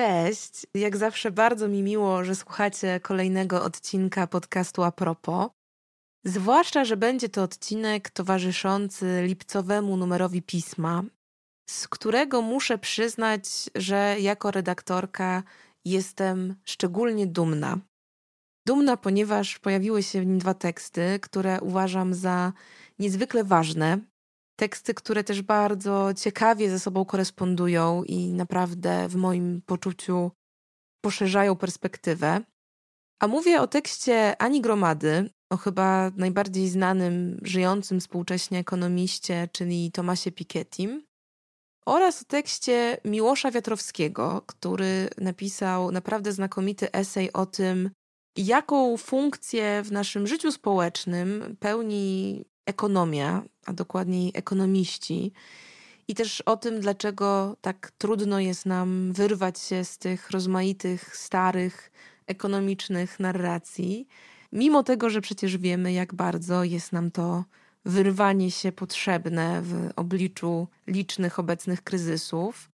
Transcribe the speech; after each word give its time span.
Cześć, 0.00 0.66
jak 0.74 0.96
zawsze 0.96 1.30
bardzo 1.30 1.68
mi 1.68 1.82
miło, 1.82 2.24
że 2.24 2.34
słuchacie 2.34 3.00
kolejnego 3.00 3.64
odcinka 3.64 4.26
podcastu 4.26 4.82
a 4.82 4.92
propos. 4.92 5.50
Zwłaszcza, 6.24 6.84
że 6.84 6.96
będzie 6.96 7.28
to 7.28 7.42
odcinek 7.42 8.10
towarzyszący 8.10 9.22
lipcowemu 9.26 9.96
numerowi 9.96 10.42
pisma, 10.42 11.02
z 11.70 11.88
którego 11.88 12.42
muszę 12.42 12.78
przyznać, 12.78 13.44
że 13.74 14.16
jako 14.20 14.50
redaktorka 14.50 15.42
jestem 15.84 16.54
szczególnie 16.64 17.26
dumna. 17.26 17.78
Dumna, 18.66 18.96
ponieważ 18.96 19.58
pojawiły 19.58 20.02
się 20.02 20.20
w 20.20 20.26
nim 20.26 20.38
dwa 20.38 20.54
teksty, 20.54 21.18
które 21.22 21.60
uważam 21.60 22.14
za 22.14 22.52
niezwykle 22.98 23.44
ważne. 23.44 23.98
Teksty, 24.60 24.94
które 24.94 25.24
też 25.24 25.42
bardzo 25.42 26.14
ciekawie 26.14 26.70
ze 26.70 26.78
sobą 26.78 27.04
korespondują 27.04 28.04
i 28.04 28.32
naprawdę 28.32 29.08
w 29.08 29.16
moim 29.16 29.62
poczuciu 29.66 30.30
poszerzają 31.04 31.56
perspektywę. 31.56 32.40
A 33.22 33.26
mówię 33.26 33.60
o 33.60 33.66
tekście 33.66 34.42
Ani 34.42 34.60
Gromady, 34.60 35.30
o 35.52 35.56
chyba 35.56 36.10
najbardziej 36.16 36.68
znanym, 36.68 37.40
żyjącym 37.42 38.00
współcześnie 38.00 38.58
ekonomiście, 38.58 39.48
czyli 39.52 39.92
Tomasie 39.92 40.32
Pikettim, 40.32 41.06
oraz 41.86 42.22
o 42.22 42.24
tekście 42.24 42.98
Miłosza 43.04 43.50
Wiatrowskiego, 43.50 44.42
który 44.46 45.08
napisał 45.18 45.92
naprawdę 45.92 46.32
znakomity 46.32 46.92
esej 46.92 47.32
o 47.32 47.46
tym, 47.46 47.90
jaką 48.36 48.96
funkcję 48.96 49.82
w 49.82 49.92
naszym 49.92 50.26
życiu 50.26 50.52
społecznym 50.52 51.56
pełni 51.60 52.44
ekonomia, 52.70 53.42
a 53.66 53.72
dokładniej 53.72 54.32
ekonomiści, 54.34 55.32
i 56.08 56.14
też 56.14 56.40
o 56.40 56.56
tym, 56.56 56.80
dlaczego 56.80 57.56
tak 57.60 57.90
trudno 57.98 58.40
jest 58.40 58.66
nam 58.66 59.12
wyrwać 59.12 59.60
się 59.60 59.84
z 59.84 59.98
tych 59.98 60.30
rozmaitych, 60.30 61.16
starych, 61.16 61.92
ekonomicznych 62.26 63.20
narracji, 63.20 64.08
mimo 64.52 64.82
tego, 64.82 65.10
że 65.10 65.20
przecież 65.20 65.56
wiemy, 65.58 65.92
jak 65.92 66.14
bardzo 66.14 66.64
jest 66.64 66.92
nam 66.92 67.10
to 67.10 67.44
wyrwanie 67.84 68.50
się 68.50 68.72
potrzebne 68.72 69.62
w 69.62 69.90
obliczu 69.96 70.68
licznych 70.86 71.38
obecnych 71.38 71.84
kryzysów. 71.84 72.70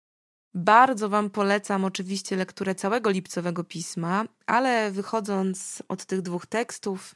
Bardzo 0.54 1.08
Wam 1.08 1.30
polecam 1.30 1.84
oczywiście 1.84 2.36
lekturę 2.36 2.74
całego 2.74 3.10
lipcowego 3.10 3.64
pisma, 3.64 4.24
ale 4.46 4.90
wychodząc 4.90 5.82
od 5.88 6.04
tych 6.04 6.22
dwóch 6.22 6.46
tekstów, 6.46 7.14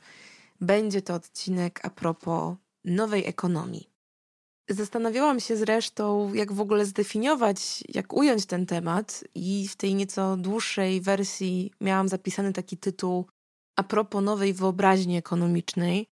będzie 0.61 1.03
to 1.03 1.15
odcinek 1.15 1.81
a 1.83 1.91
propos 1.91 2.57
nowej 2.87 3.27
ekonomii. 3.27 3.91
Zastanawiałam 4.71 5.41
się 5.41 5.57
zresztą, 5.57 6.35
jak 6.35 6.53
w 6.53 6.61
ogóle 6.61 6.85
zdefiniować, 6.87 7.85
jak 7.89 8.13
ująć 8.13 8.47
ten 8.47 8.67
temat, 8.67 9.25
i 9.35 9.69
w 9.69 9.77
tej 9.77 9.95
nieco 9.95 10.37
dłuższej 10.37 11.01
wersji 11.01 11.73
miałam 11.81 12.09
zapisany 12.09 12.53
taki 12.53 12.77
tytuł 12.77 13.27
a 13.79 13.83
propos 13.83 14.25
nowej 14.25 14.53
wyobraźni 14.53 15.17
ekonomicznej. 15.17 16.07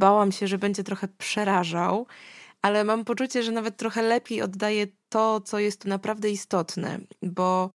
Bałam 0.00 0.32
się, 0.32 0.46
że 0.46 0.58
będzie 0.58 0.84
trochę 0.84 1.08
przerażał, 1.08 2.06
ale 2.62 2.84
mam 2.84 3.04
poczucie, 3.04 3.42
że 3.42 3.52
nawet 3.52 3.76
trochę 3.76 4.02
lepiej 4.02 4.42
oddaje 4.42 4.86
to, 5.08 5.40
co 5.40 5.58
jest 5.58 5.80
tu 5.80 5.88
naprawdę 5.88 6.30
istotne, 6.30 7.00
bo 7.22 7.70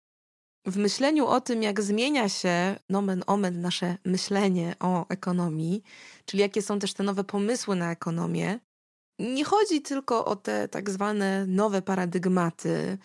w 0.66 0.78
myśleniu 0.78 1.28
o 1.28 1.42
tym, 1.42 1.64
jak 1.64 1.82
zmienia 1.82 2.30
się 2.30 2.76
nomen 2.90 3.24
omen 3.28 3.62
nasze 3.62 3.98
myślenie 4.06 4.76
o 4.80 5.08
ekonomii, 5.08 5.84
czyli 6.26 6.42
jakie 6.42 6.62
są 6.62 6.80
też 6.80 6.94
te 6.94 7.04
nowe 7.04 7.24
pomysły 7.24 7.76
na 7.76 7.92
ekonomię, 7.92 8.60
nie 9.20 9.46
chodzi 9.46 9.82
tylko 9.82 10.26
o 10.26 10.36
te 10.36 10.68
tak 10.68 10.90
zwane 10.90 11.46
nowe 11.48 11.82
paradygmaty, 11.82 12.98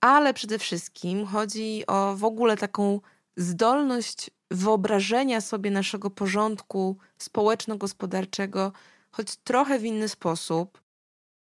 ale 0.00 0.34
przede 0.34 0.58
wszystkim 0.58 1.26
chodzi 1.26 1.84
o 1.86 2.16
w 2.16 2.24
ogóle 2.24 2.56
taką 2.56 3.00
zdolność 3.36 4.30
wyobrażenia 4.50 5.40
sobie 5.40 5.70
naszego 5.70 6.10
porządku 6.10 6.96
społeczno-gospodarczego 7.18 8.72
choć 9.10 9.36
trochę 9.36 9.78
w 9.78 9.84
inny 9.84 10.08
sposób, 10.08 10.85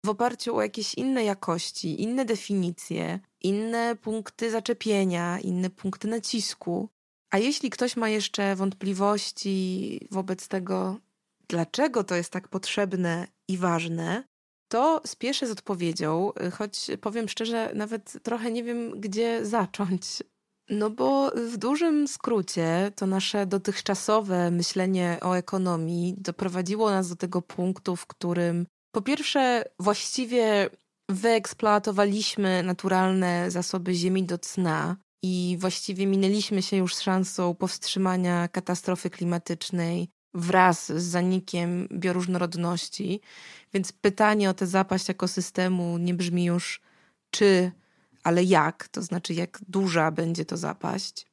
w 0.05 0.09
oparciu 0.09 0.55
o 0.55 0.61
jakieś 0.61 0.93
inne 0.93 1.23
jakości, 1.23 2.01
inne 2.01 2.25
definicje, 2.25 3.19
inne 3.41 3.95
punkty 3.95 4.51
zaczepienia, 4.51 5.39
inne 5.39 5.69
punkty 5.69 6.07
nacisku. 6.07 6.89
A 7.31 7.37
jeśli 7.37 7.69
ktoś 7.69 7.95
ma 7.95 8.09
jeszcze 8.09 8.55
wątpliwości 8.55 10.07
wobec 10.11 10.47
tego, 10.47 10.99
dlaczego 11.47 12.03
to 12.03 12.15
jest 12.15 12.29
tak 12.29 12.47
potrzebne 12.47 13.27
i 13.47 13.57
ważne, 13.57 14.23
to 14.71 15.01
spieszę 15.05 15.47
z 15.47 15.51
odpowiedzią, 15.51 16.31
choć 16.53 16.87
powiem 17.01 17.29
szczerze, 17.29 17.71
nawet 17.75 18.23
trochę 18.23 18.51
nie 18.51 18.63
wiem, 18.63 18.99
gdzie 18.99 19.45
zacząć. 19.45 20.23
No 20.69 20.89
bo 20.89 21.31
w 21.31 21.57
dużym 21.57 22.07
skrócie 22.07 22.91
to 22.95 23.07
nasze 23.07 23.45
dotychczasowe 23.45 24.51
myślenie 24.51 25.17
o 25.21 25.37
ekonomii 25.37 26.15
doprowadziło 26.17 26.89
nas 26.89 27.09
do 27.09 27.15
tego 27.15 27.41
punktu, 27.41 27.95
w 27.95 28.07
którym 28.07 28.65
po 28.93 29.01
pierwsze 29.01 29.63
właściwie 29.79 30.69
wyeksploatowaliśmy 31.09 32.63
naturalne 32.63 33.51
zasoby 33.51 33.93
ziemi 33.93 34.23
do 34.23 34.37
cna 34.37 34.97
i 35.23 35.57
właściwie 35.59 36.07
minęliśmy 36.07 36.61
się 36.61 36.77
już 36.77 36.95
z 36.95 37.01
szansą 37.01 37.55
powstrzymania 37.55 38.47
katastrofy 38.47 39.09
klimatycznej 39.09 40.09
wraz 40.33 40.91
z 40.91 41.03
zanikiem 41.03 41.87
bioróżnorodności. 41.91 43.21
Więc 43.73 43.91
pytanie 43.91 44.49
o 44.49 44.53
tę 44.53 44.67
zapaść 44.67 45.09
ekosystemu 45.09 45.97
nie 45.97 46.13
brzmi 46.13 46.45
już 46.45 46.81
czy 47.29 47.71
ale 48.23 48.43
jak, 48.43 48.87
to 48.87 49.01
znaczy 49.01 49.33
jak 49.33 49.59
duża 49.67 50.11
będzie 50.11 50.45
to 50.45 50.57
zapaść. 50.57 51.25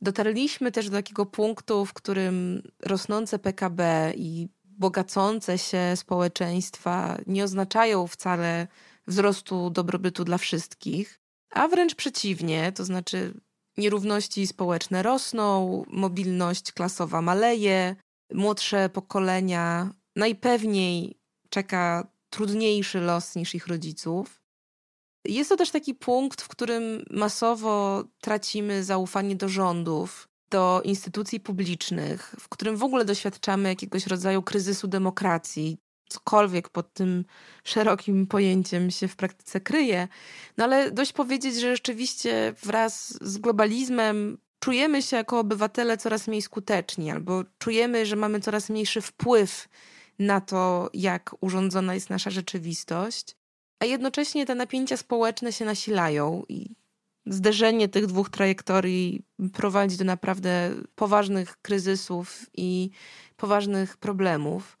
Dotarliśmy 0.00 0.72
też 0.72 0.90
do 0.90 0.96
takiego 0.96 1.26
punktu, 1.26 1.84
w 1.84 1.92
którym 1.92 2.62
rosnące 2.82 3.38
PKB 3.38 4.12
i 4.16 4.48
bogacące 4.78 5.58
się 5.58 5.92
społeczeństwa 5.96 7.18
nie 7.26 7.44
oznaczają 7.44 8.06
wcale 8.06 8.68
wzrostu 9.06 9.70
dobrobytu 9.70 10.24
dla 10.24 10.38
wszystkich, 10.38 11.20
a 11.50 11.68
wręcz 11.68 11.94
przeciwnie, 11.94 12.72
to 12.72 12.84
znaczy 12.84 13.34
nierówności 13.76 14.46
społeczne 14.46 15.02
rosną, 15.02 15.84
mobilność 15.88 16.72
klasowa 16.72 17.22
maleje, 17.22 17.96
młodsze 18.32 18.88
pokolenia 18.88 19.90
najpewniej 20.16 21.20
czeka 21.50 22.06
trudniejszy 22.30 23.00
los 23.00 23.34
niż 23.36 23.54
ich 23.54 23.66
rodziców. 23.66 24.42
Jest 25.24 25.50
to 25.50 25.56
też 25.56 25.70
taki 25.70 25.94
punkt, 25.94 26.42
w 26.42 26.48
którym 26.48 27.04
masowo 27.10 28.04
tracimy 28.20 28.84
zaufanie 28.84 29.36
do 29.36 29.48
rządów, 29.48 30.25
do 30.50 30.82
instytucji 30.84 31.40
publicznych, 31.40 32.34
w 32.40 32.48
którym 32.48 32.76
w 32.76 32.82
ogóle 32.82 33.04
doświadczamy 33.04 33.68
jakiegoś 33.68 34.06
rodzaju 34.06 34.42
kryzysu 34.42 34.88
demokracji, 34.88 35.78
cokolwiek 36.08 36.68
pod 36.68 36.92
tym 36.92 37.24
szerokim 37.64 38.26
pojęciem 38.26 38.90
się 38.90 39.08
w 39.08 39.16
praktyce 39.16 39.60
kryje. 39.60 40.08
No 40.56 40.64
ale 40.64 40.90
dość 40.90 41.12
powiedzieć, 41.12 41.60
że 41.60 41.76
rzeczywiście 41.76 42.54
wraz 42.62 43.18
z 43.20 43.38
globalizmem 43.38 44.38
czujemy 44.60 45.02
się 45.02 45.16
jako 45.16 45.38
obywatele 45.38 45.96
coraz 45.96 46.28
mniej 46.28 46.42
skuteczni, 46.42 47.10
albo 47.10 47.44
czujemy, 47.58 48.06
że 48.06 48.16
mamy 48.16 48.40
coraz 48.40 48.70
mniejszy 48.70 49.00
wpływ 49.00 49.68
na 50.18 50.40
to, 50.40 50.90
jak 50.94 51.34
urządzona 51.40 51.94
jest 51.94 52.10
nasza 52.10 52.30
rzeczywistość 52.30 53.36
a 53.80 53.84
jednocześnie 53.84 54.46
te 54.46 54.54
napięcia 54.54 54.96
społeczne 54.96 55.52
się 55.52 55.64
nasilają 55.64 56.42
i 56.48 56.74
zderzenie 57.26 57.88
tych 57.88 58.06
dwóch 58.06 58.30
trajektorii 58.30 59.22
prowadzi 59.52 59.96
do 59.96 60.04
naprawdę 60.04 60.74
poważnych 60.94 61.56
kryzysów 61.62 62.46
i 62.56 62.90
poważnych 63.36 63.96
problemów. 63.96 64.78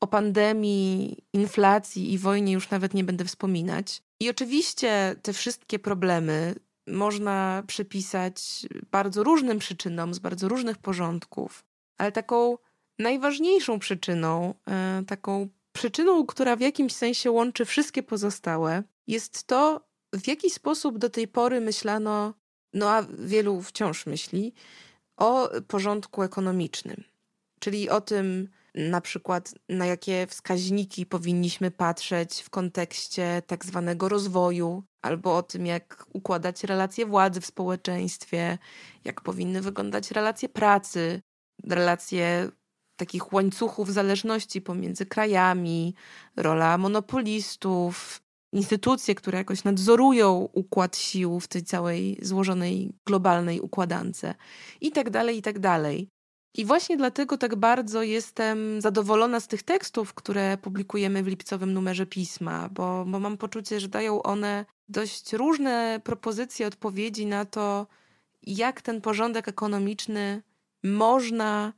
O 0.00 0.06
pandemii, 0.06 1.24
inflacji 1.32 2.12
i 2.12 2.18
wojnie 2.18 2.52
już 2.52 2.70
nawet 2.70 2.94
nie 2.94 3.04
będę 3.04 3.24
wspominać. 3.24 4.02
I 4.20 4.30
oczywiście 4.30 5.16
te 5.22 5.32
wszystkie 5.32 5.78
problemy 5.78 6.54
można 6.86 7.62
przypisać 7.66 8.66
bardzo 8.90 9.22
różnym 9.22 9.58
przyczynom 9.58 10.14
z 10.14 10.18
bardzo 10.18 10.48
różnych 10.48 10.78
porządków, 10.78 11.64
ale 11.98 12.12
taką 12.12 12.58
najważniejszą 12.98 13.78
przyczyną, 13.78 14.54
e, 14.70 15.02
taką 15.06 15.48
Przyczyną, 15.78 16.26
która 16.26 16.56
w 16.56 16.60
jakimś 16.60 16.92
sensie 16.92 17.30
łączy 17.30 17.64
wszystkie 17.64 18.02
pozostałe, 18.02 18.82
jest 19.06 19.44
to, 19.44 19.87
w 20.12 20.28
jaki 20.28 20.50
sposób 20.50 20.98
do 20.98 21.10
tej 21.10 21.28
pory 21.28 21.60
myślano, 21.60 22.34
no 22.74 22.90
a 22.90 23.06
wielu 23.18 23.62
wciąż 23.62 24.06
myśli, 24.06 24.54
o 25.16 25.50
porządku 25.68 26.22
ekonomicznym, 26.22 27.04
czyli 27.60 27.90
o 27.90 28.00
tym, 28.00 28.48
na 28.74 29.00
przykład 29.00 29.54
na 29.68 29.86
jakie 29.86 30.26
wskaźniki 30.26 31.06
powinniśmy 31.06 31.70
patrzeć 31.70 32.40
w 32.40 32.50
kontekście 32.50 33.42
tak 33.46 33.64
zwanego 33.64 34.08
rozwoju, 34.08 34.82
albo 35.02 35.36
o 35.36 35.42
tym, 35.42 35.66
jak 35.66 36.06
układać 36.12 36.64
relacje 36.64 37.06
władzy 37.06 37.40
w 37.40 37.46
społeczeństwie, 37.46 38.58
jak 39.04 39.20
powinny 39.20 39.62
wyglądać 39.62 40.10
relacje 40.10 40.48
pracy, 40.48 41.20
relacje 41.64 42.50
takich 42.96 43.32
łańcuchów 43.32 43.92
zależności 43.92 44.60
pomiędzy 44.60 45.06
krajami, 45.06 45.94
rola 46.36 46.78
monopolistów, 46.78 48.20
instytucje, 48.52 49.14
które 49.14 49.38
jakoś 49.38 49.64
nadzorują 49.64 50.48
układ 50.52 50.96
sił 50.96 51.40
w 51.40 51.48
tej 51.48 51.62
całej 51.62 52.18
złożonej 52.22 52.92
globalnej 53.06 53.60
układance 53.60 54.22
i 54.80 54.92
tak 54.92 55.10
dalej, 55.10 55.38
i 55.38 55.42
tak 55.42 55.58
dalej. 55.58 56.08
I 56.54 56.64
właśnie 56.64 56.96
dlatego 56.96 57.38
tak 57.38 57.56
bardzo 57.56 58.02
jestem 58.02 58.80
zadowolona 58.80 59.40
z 59.40 59.46
tych 59.46 59.62
tekstów, 59.62 60.14
które 60.14 60.58
publikujemy 60.58 61.22
w 61.22 61.26
lipcowym 61.26 61.72
numerze 61.72 62.06
pisma, 62.06 62.68
bo, 62.68 63.04
bo 63.08 63.20
mam 63.20 63.36
poczucie, 63.36 63.80
że 63.80 63.88
dają 63.88 64.22
one 64.22 64.64
dość 64.88 65.32
różne 65.32 66.00
propozycje, 66.04 66.66
odpowiedzi 66.66 67.26
na 67.26 67.44
to, 67.44 67.86
jak 68.42 68.82
ten 68.82 69.00
porządek 69.00 69.48
ekonomiczny 69.48 70.42
można, 70.84 71.72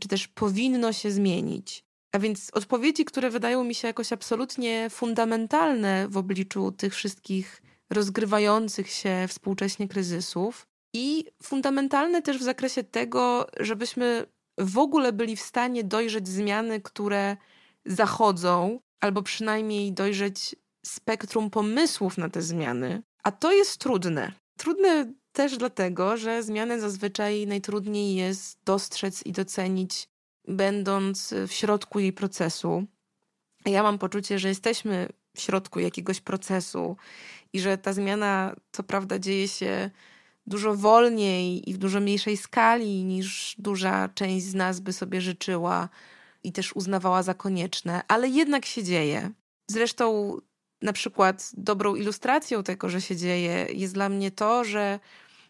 czy 0.00 0.08
też 0.08 0.28
powinno 0.28 0.92
się 0.92 1.10
zmienić. 1.10 1.87
A 2.12 2.18
więc 2.18 2.50
odpowiedzi, 2.52 3.04
które 3.04 3.30
wydają 3.30 3.64
mi 3.64 3.74
się 3.74 3.88
jakoś 3.88 4.12
absolutnie 4.12 4.90
fundamentalne 4.90 6.08
w 6.08 6.16
obliczu 6.16 6.72
tych 6.72 6.94
wszystkich 6.94 7.62
rozgrywających 7.90 8.90
się 8.90 9.26
współcześnie 9.28 9.88
kryzysów 9.88 10.66
i 10.94 11.24
fundamentalne 11.42 12.22
też 12.22 12.38
w 12.38 12.42
zakresie 12.42 12.84
tego, 12.84 13.46
żebyśmy 13.60 14.26
w 14.58 14.78
ogóle 14.78 15.12
byli 15.12 15.36
w 15.36 15.40
stanie 15.40 15.84
dojrzeć 15.84 16.28
zmiany, 16.28 16.80
które 16.80 17.36
zachodzą, 17.86 18.80
albo 19.00 19.22
przynajmniej 19.22 19.92
dojrzeć 19.92 20.56
spektrum 20.86 21.50
pomysłów 21.50 22.18
na 22.18 22.28
te 22.28 22.42
zmiany. 22.42 23.02
A 23.22 23.32
to 23.32 23.52
jest 23.52 23.78
trudne. 23.78 24.32
Trudne 24.58 25.12
też 25.32 25.56
dlatego, 25.56 26.16
że 26.16 26.42
zmiany 26.42 26.80
zazwyczaj 26.80 27.46
najtrudniej 27.46 28.14
jest 28.14 28.58
dostrzec 28.64 29.26
i 29.26 29.32
docenić 29.32 30.08
będąc 30.48 31.34
w 31.48 31.52
środku 31.52 32.00
jej 32.00 32.12
procesu. 32.12 32.84
Ja 33.66 33.82
mam 33.82 33.98
poczucie, 33.98 34.38
że 34.38 34.48
jesteśmy 34.48 35.08
w 35.36 35.40
środku 35.40 35.80
jakiegoś 35.80 36.20
procesu 36.20 36.96
i 37.52 37.60
że 37.60 37.78
ta 37.78 37.92
zmiana, 37.92 38.56
co 38.72 38.82
prawda, 38.82 39.18
dzieje 39.18 39.48
się 39.48 39.90
dużo 40.46 40.74
wolniej 40.74 41.70
i 41.70 41.74
w 41.74 41.78
dużo 41.78 42.00
mniejszej 42.00 42.36
skali 42.36 43.04
niż 43.04 43.54
duża 43.58 44.08
część 44.08 44.46
z 44.46 44.54
nas 44.54 44.80
by 44.80 44.92
sobie 44.92 45.20
życzyła 45.20 45.88
i 46.42 46.52
też 46.52 46.72
uznawała 46.72 47.22
za 47.22 47.34
konieczne, 47.34 48.02
ale 48.08 48.28
jednak 48.28 48.66
się 48.66 48.82
dzieje. 48.82 49.30
Zresztą, 49.70 50.36
na 50.82 50.92
przykład, 50.92 51.50
dobrą 51.56 51.94
ilustracją 51.94 52.62
tego, 52.62 52.88
że 52.88 53.00
się 53.00 53.16
dzieje, 53.16 53.66
jest 53.74 53.94
dla 53.94 54.08
mnie 54.08 54.30
to, 54.30 54.64
że 54.64 55.00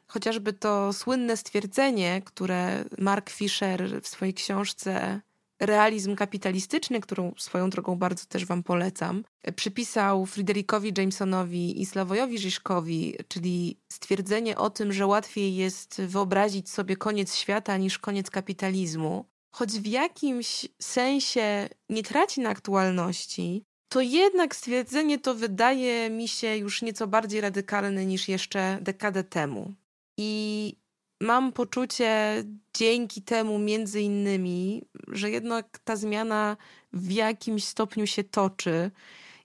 Chociażby 0.08 0.52
to 0.52 0.92
słynne 0.92 1.36
stwierdzenie, 1.36 2.22
które 2.24 2.84
Mark 2.98 3.30
Fisher 3.30 4.00
w 4.02 4.08
swojej 4.08 4.34
książce 4.34 5.20
Realizm 5.60 6.16
kapitalistyczny, 6.16 7.00
którą 7.00 7.32
swoją 7.38 7.70
drogą 7.70 7.96
bardzo 7.96 8.26
też 8.26 8.46
Wam 8.46 8.62
polecam, 8.62 9.24
przypisał 9.56 10.26
Friderikowi 10.26 10.92
Jamesonowi 10.98 11.80
i 11.80 11.86
Slawojowi 11.86 12.38
Żyżkowi, 12.38 13.16
czyli 13.28 13.80
stwierdzenie 13.92 14.58
o 14.58 14.70
tym, 14.70 14.92
że 14.92 15.06
łatwiej 15.06 15.56
jest 15.56 16.02
wyobrazić 16.02 16.70
sobie 16.70 16.96
koniec 16.96 17.34
świata 17.36 17.76
niż 17.76 17.98
koniec 17.98 18.30
kapitalizmu, 18.30 19.24
choć 19.50 19.70
w 19.70 19.86
jakimś 19.86 20.66
sensie 20.82 21.68
nie 21.88 22.02
traci 22.02 22.40
na 22.40 22.50
aktualności, 22.50 23.64
to 23.88 24.00
jednak 24.00 24.56
stwierdzenie 24.56 25.18
to 25.18 25.34
wydaje 25.34 26.10
mi 26.10 26.28
się 26.28 26.56
już 26.56 26.82
nieco 26.82 27.06
bardziej 27.06 27.40
radykalne 27.40 28.06
niż 28.06 28.28
jeszcze 28.28 28.78
dekadę 28.82 29.24
temu. 29.24 29.74
I 30.18 30.74
mam 31.20 31.52
poczucie 31.52 32.44
dzięki 32.74 33.22
temu 33.22 33.58
między 33.58 34.00
innymi, 34.00 34.82
że 35.08 35.30
jednak 35.30 35.78
ta 35.84 35.96
zmiana 35.96 36.56
w 36.92 37.10
jakimś 37.10 37.64
stopniu 37.64 38.06
się 38.06 38.24
toczy 38.24 38.90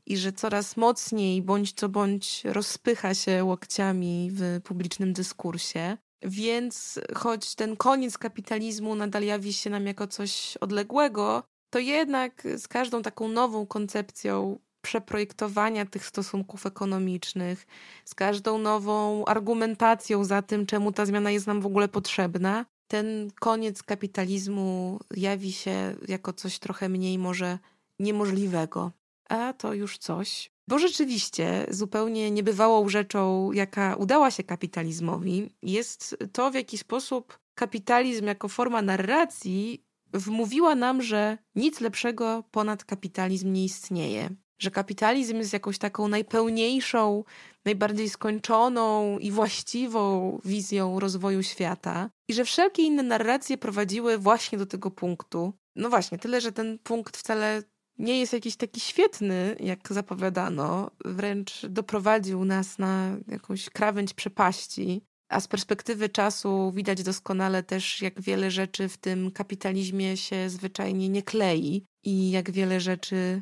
i 0.05 0.17
że 0.17 0.31
coraz 0.31 0.77
mocniej 0.77 1.41
bądź 1.41 1.73
co 1.73 1.89
bądź 1.89 2.41
rozpycha 2.45 3.13
się 3.13 3.43
łokciami 3.43 4.31
w 4.33 4.61
publicznym 4.63 5.13
dyskursie. 5.13 5.97
Więc 6.21 6.99
choć 7.15 7.55
ten 7.55 7.75
koniec 7.75 8.17
kapitalizmu 8.17 8.95
nadal 8.95 9.23
jawi 9.23 9.53
się 9.53 9.69
nam 9.69 9.87
jako 9.87 10.07
coś 10.07 10.57
odległego, 10.57 11.43
to 11.69 11.79
jednak 11.79 12.47
z 12.57 12.67
każdą 12.67 13.01
taką 13.01 13.27
nową 13.27 13.65
koncepcją 13.65 14.59
przeprojektowania 14.83 15.85
tych 15.85 16.05
stosunków 16.05 16.65
ekonomicznych, 16.65 17.67
z 18.05 18.15
każdą 18.15 18.57
nową 18.57 19.25
argumentacją 19.25 20.23
za 20.23 20.41
tym, 20.41 20.65
czemu 20.65 20.91
ta 20.91 21.05
zmiana 21.05 21.31
jest 21.31 21.47
nam 21.47 21.61
w 21.61 21.65
ogóle 21.65 21.87
potrzebna, 21.87 22.65
ten 22.87 23.31
koniec 23.39 23.83
kapitalizmu 23.83 24.99
jawi 25.17 25.51
się 25.51 25.95
jako 26.07 26.33
coś 26.33 26.59
trochę 26.59 26.89
mniej 26.89 27.17
może 27.17 27.59
niemożliwego. 27.99 28.91
A 29.29 29.53
to 29.53 29.73
już 29.73 29.97
coś. 29.97 30.51
Bo 30.67 30.79
rzeczywiście 30.79 31.65
zupełnie 31.69 32.31
niebywałą 32.31 32.89
rzeczą, 32.89 33.51
jaka 33.51 33.95
udała 33.95 34.31
się 34.31 34.43
kapitalizmowi, 34.43 35.49
jest 35.61 36.17
to, 36.33 36.51
w 36.51 36.55
jaki 36.55 36.77
sposób 36.77 37.39
kapitalizm 37.55 38.25
jako 38.25 38.47
forma 38.47 38.81
narracji 38.81 39.83
wmówiła 40.13 40.75
nam, 40.75 41.01
że 41.01 41.37
nic 41.55 41.81
lepszego 41.81 42.43
ponad 42.51 42.85
kapitalizm 42.85 43.53
nie 43.53 43.65
istnieje 43.65 44.29
że 44.63 44.71
kapitalizm 44.71 45.37
jest 45.37 45.53
jakąś 45.53 45.77
taką 45.77 46.07
najpełniejszą, 46.07 47.23
najbardziej 47.65 48.09
skończoną 48.09 49.19
i 49.19 49.31
właściwą 49.31 50.39
wizją 50.45 50.99
rozwoju 50.99 51.43
świata 51.43 52.09
i 52.27 52.33
że 52.33 52.45
wszelkie 52.45 52.83
inne 52.83 53.03
narracje 53.03 53.57
prowadziły 53.57 54.17
właśnie 54.17 54.57
do 54.57 54.65
tego 54.65 54.91
punktu. 54.91 55.53
No 55.75 55.89
właśnie, 55.89 56.17
tyle, 56.17 56.41
że 56.41 56.51
ten 56.51 56.79
punkt 56.79 57.17
wcale 57.17 57.63
nie 57.97 58.19
jest 58.19 58.33
jakiś 58.33 58.55
taki 58.55 58.79
świetny, 58.79 59.55
jak 59.59 59.93
zapowiadano, 59.93 60.91
wręcz 61.05 61.65
doprowadził 61.65 62.45
nas 62.45 62.79
na 62.79 63.17
jakąś 63.27 63.69
krawędź 63.69 64.13
przepaści. 64.13 65.01
A 65.29 65.39
z 65.39 65.47
perspektywy 65.47 66.09
czasu 66.09 66.71
widać 66.75 67.03
doskonale 67.03 67.63
też, 67.63 68.01
jak 68.01 68.21
wiele 68.21 68.51
rzeczy 68.51 68.89
w 68.89 68.97
tym 68.97 69.31
kapitalizmie 69.31 70.17
się 70.17 70.49
zwyczajnie 70.49 71.09
nie 71.09 71.23
klei 71.23 71.85
i 72.03 72.31
jak 72.31 72.51
wiele 72.51 72.79
rzeczy 72.79 73.41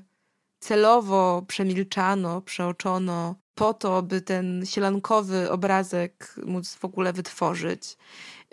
celowo 0.62 1.44
przemilczano, 1.48 2.42
przeoczono 2.42 3.36
po 3.56 3.74
to, 3.74 4.02
by 4.02 4.22
ten 4.22 4.66
sielankowy 4.66 5.52
obrazek 5.52 6.36
móc 6.46 6.76
w 6.76 6.86
ogóle 6.86 7.14
wytworzyć. 7.14 7.98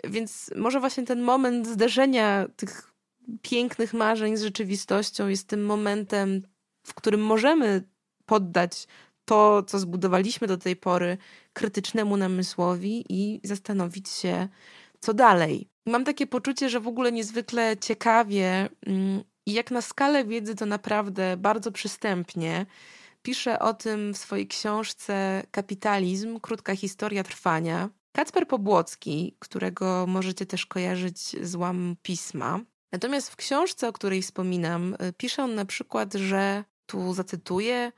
Więc 0.03 0.51
może 0.55 0.79
właśnie 0.79 1.05
ten 1.05 1.21
moment 1.21 1.67
zderzenia 1.67 2.47
tych 2.55 2.93
pięknych 3.41 3.93
marzeń 3.93 4.37
z 4.37 4.41
rzeczywistością 4.41 5.27
jest 5.27 5.47
tym 5.47 5.65
momentem, 5.65 6.41
w 6.83 6.93
którym 6.93 7.21
możemy 7.21 7.83
poddać 8.25 8.87
to, 9.25 9.63
co 9.63 9.79
zbudowaliśmy 9.79 10.47
do 10.47 10.57
tej 10.57 10.75
pory, 10.75 11.17
krytycznemu 11.53 12.17
namysłowi 12.17 13.05
i 13.09 13.41
zastanowić 13.43 14.09
się, 14.09 14.47
co 14.99 15.13
dalej. 15.13 15.67
Mam 15.85 16.05
takie 16.05 16.27
poczucie, 16.27 16.69
że 16.69 16.79
w 16.79 16.87
ogóle 16.87 17.11
niezwykle 17.11 17.77
ciekawie 17.77 18.69
mm, 18.85 19.23
i 19.45 19.53
jak 19.53 19.71
na 19.71 19.81
skalę 19.81 20.25
wiedzy 20.25 20.55
to 20.55 20.65
naprawdę 20.65 21.37
bardzo 21.37 21.71
przystępnie. 21.71 22.65
Pisze 23.21 23.59
o 23.59 23.73
tym 23.73 24.13
w 24.13 24.17
swojej 24.17 24.47
książce 24.47 25.43
Kapitalizm 25.51 26.39
krótka 26.39 26.75
historia 26.75 27.23
trwania. 27.23 27.89
Kacper 28.11 28.47
Pobłocki, 28.47 29.35
którego 29.39 30.05
możecie 30.07 30.45
też 30.45 30.65
kojarzyć 30.65 31.45
z 31.45 31.55
łam 31.55 31.95
pisma. 32.01 32.59
Natomiast 32.91 33.29
w 33.29 33.35
książce, 33.35 33.87
o 33.87 33.93
której 33.93 34.21
wspominam, 34.21 34.95
pisze 35.17 35.43
on 35.43 35.55
na 35.55 35.65
przykład, 35.65 36.13
że 36.13 36.63
tu 36.85 37.13
zacytuję: 37.13 37.91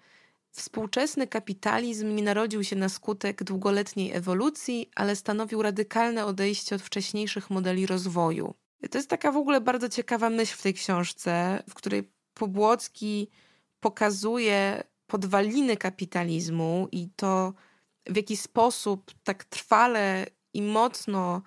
Współczesny 0.51 1.27
kapitalizm 1.27 2.15
nie 2.15 2.24
narodził 2.24 2.63
się 2.63 2.75
na 2.75 2.89
skutek 2.89 3.43
długoletniej 3.43 4.12
ewolucji, 4.12 4.89
ale 4.95 5.15
stanowił 5.15 5.62
radykalne 5.62 6.25
odejście 6.25 6.75
od 6.75 6.81
wcześniejszych 6.81 7.50
modeli 7.50 7.86
rozwoju. 7.86 8.53
To 8.89 8.97
jest 8.97 9.09
taka 9.09 9.31
w 9.31 9.38
ogóle 9.38 9.61
bardzo 9.61 9.89
ciekawa 9.89 10.29
myśl 10.29 10.57
w 10.57 10.61
tej 10.61 10.73
książce, 10.73 11.63
w 11.69 11.73
której 11.73 12.11
Pobłocki 12.33 13.27
pokazuje 13.79 14.83
podwaliny 15.07 15.77
kapitalizmu 15.77 16.88
i 16.91 17.09
to, 17.15 17.53
w 18.05 18.15
jaki 18.15 18.38
sposób 18.38 19.11
tak 19.23 19.43
trwale 19.43 20.25
i 20.53 20.61
mocno 20.61 21.41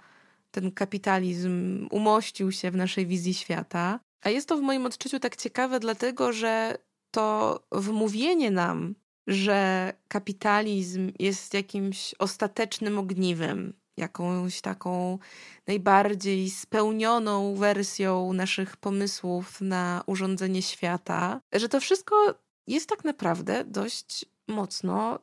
ten 0.51 0.73
kapitalizm 0.73 1.87
umościł 1.91 2.53
się 2.53 2.71
w 2.71 2.77
naszej 2.77 3.07
wizji 3.07 3.35
świata. 3.35 4.01
A 4.21 4.31
jest 4.31 4.49
to 4.49 4.57
w 4.57 4.61
moim 4.61 4.87
odczuciu 4.87 5.21
tak 5.21 5.37
ciekawe, 5.37 5.81
dlatego 5.81 6.33
że 6.33 6.79
to 7.11 7.61
wmówienie 7.73 8.51
nam, 8.51 8.95
że 9.27 9.93
kapitalizm 10.09 11.13
jest 11.19 11.55
jakimś 11.55 12.15
ostatecznym 12.19 12.99
ogniwem, 12.99 13.73
jakąś 13.97 14.61
taką 14.61 15.19
najbardziej 15.67 16.51
spełnioną 16.51 17.55
wersją 17.55 18.33
naszych 18.33 18.77
pomysłów 18.77 19.61
na 19.61 20.03
urządzenie 20.07 20.63
świata, 20.63 21.41
że 21.53 21.69
to 21.69 21.81
wszystko 21.81 22.35
jest 22.67 22.89
tak 22.89 23.05
naprawdę 23.05 23.65
dość 23.65 24.25
mocno 24.49 25.19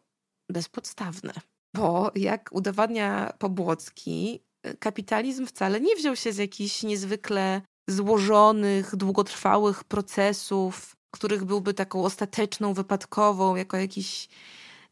bezpodstawne. 0.49 1.33
Bo 1.73 2.11
jak 2.15 2.49
udowadnia 2.53 3.33
Pobłocki, 3.39 4.39
kapitalizm 4.79 5.45
wcale 5.45 5.81
nie 5.81 5.95
wziął 5.95 6.15
się 6.15 6.33
z 6.33 6.37
jakichś 6.37 6.83
niezwykle 6.83 7.61
złożonych, 7.89 8.95
długotrwałych 8.95 9.83
procesów, 9.83 10.95
których 11.11 11.45
byłby 11.45 11.73
taką 11.73 12.05
ostateczną, 12.05 12.73
wypadkową, 12.73 13.55
jako 13.55 13.77
jakiś 13.77 14.29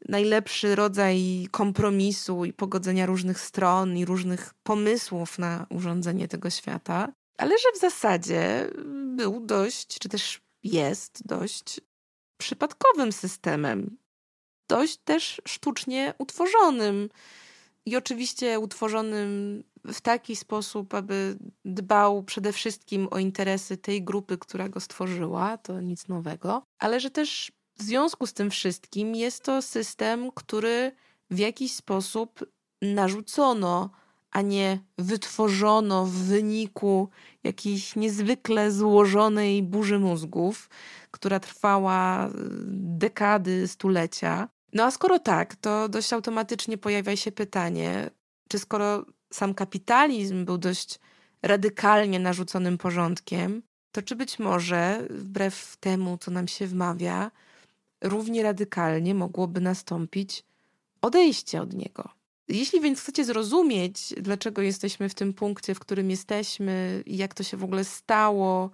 najlepszy 0.07 0.75
rodzaj 0.75 1.47
kompromisu 1.51 2.45
i 2.45 2.53
pogodzenia 2.53 3.05
różnych 3.05 3.39
stron 3.39 3.97
i 3.97 4.05
różnych 4.05 4.53
pomysłów 4.63 5.39
na 5.39 5.65
urządzenie 5.69 6.27
tego 6.27 6.49
świata, 6.49 7.13
ale 7.37 7.57
że 7.57 7.71
w 7.75 7.79
zasadzie 7.79 8.69
był 9.15 9.39
dość, 9.39 9.99
czy 9.99 10.09
też 10.09 10.41
jest 10.63 11.27
dość 11.27 11.81
przypadkowym 12.37 13.11
systemem, 13.11 13.97
dość 14.69 14.97
też 14.97 15.41
sztucznie 15.47 16.13
utworzonym 16.17 17.09
i 17.85 17.95
oczywiście 17.95 18.59
utworzonym 18.59 19.63
w 19.85 20.01
taki 20.01 20.35
sposób, 20.35 20.93
aby 20.93 21.37
dbał 21.65 22.23
przede 22.23 22.53
wszystkim 22.53 23.07
o 23.11 23.19
interesy 23.19 23.77
tej 23.77 24.03
grupy, 24.03 24.37
która 24.37 24.69
go 24.69 24.79
stworzyła, 24.79 25.57
to 25.57 25.81
nic 25.81 26.07
nowego, 26.07 26.63
ale 26.79 26.99
że 26.99 27.09
też 27.09 27.51
w 27.79 27.83
związku 27.83 28.27
z 28.27 28.33
tym 28.33 28.49
wszystkim 28.49 29.15
jest 29.15 29.43
to 29.43 29.61
system, 29.61 30.31
który 30.35 30.91
w 31.31 31.39
jakiś 31.39 31.75
sposób 31.75 32.45
narzucono, 32.81 33.89
a 34.31 34.41
nie 34.41 34.79
wytworzono 34.97 36.05
w 36.05 36.11
wyniku 36.11 37.09
jakiejś 37.43 37.95
niezwykle 37.95 38.71
złożonej 38.71 39.63
burzy 39.63 39.99
mózgów, 39.99 40.69
która 41.11 41.39
trwała 41.39 42.27
y, 42.27 42.31
dekady, 42.73 43.67
stulecia. 43.67 44.49
No 44.73 44.83
a 44.83 44.91
skoro 44.91 45.19
tak, 45.19 45.55
to 45.55 45.89
dość 45.89 46.13
automatycznie 46.13 46.77
pojawia 46.77 47.15
się 47.15 47.31
pytanie, 47.31 48.09
czy 48.49 48.59
skoro 48.59 49.05
sam 49.33 49.53
kapitalizm 49.53 50.45
był 50.45 50.57
dość 50.57 50.99
radykalnie 51.41 52.19
narzuconym 52.19 52.77
porządkiem, 52.77 53.61
to 53.91 54.01
czy 54.01 54.15
być 54.15 54.39
może, 54.39 55.07
wbrew 55.09 55.77
temu, 55.79 56.17
co 56.17 56.31
nam 56.31 56.47
się 56.47 56.67
wmawia, 56.67 57.31
równie 58.01 58.43
radykalnie 58.43 59.15
mogłoby 59.15 59.61
nastąpić 59.61 60.43
odejście 61.01 61.61
od 61.61 61.73
niego. 61.73 62.09
Jeśli 62.47 62.81
więc 62.81 62.99
chcecie 62.99 63.25
zrozumieć, 63.25 64.13
dlaczego 64.17 64.61
jesteśmy 64.61 65.09
w 65.09 65.15
tym 65.15 65.33
punkcie, 65.33 65.75
w 65.75 65.79
którym 65.79 66.09
jesteśmy 66.09 67.03
jak 67.05 67.33
to 67.33 67.43
się 67.43 67.57
w 67.57 67.63
ogóle 67.63 67.83
stało, 67.83 68.71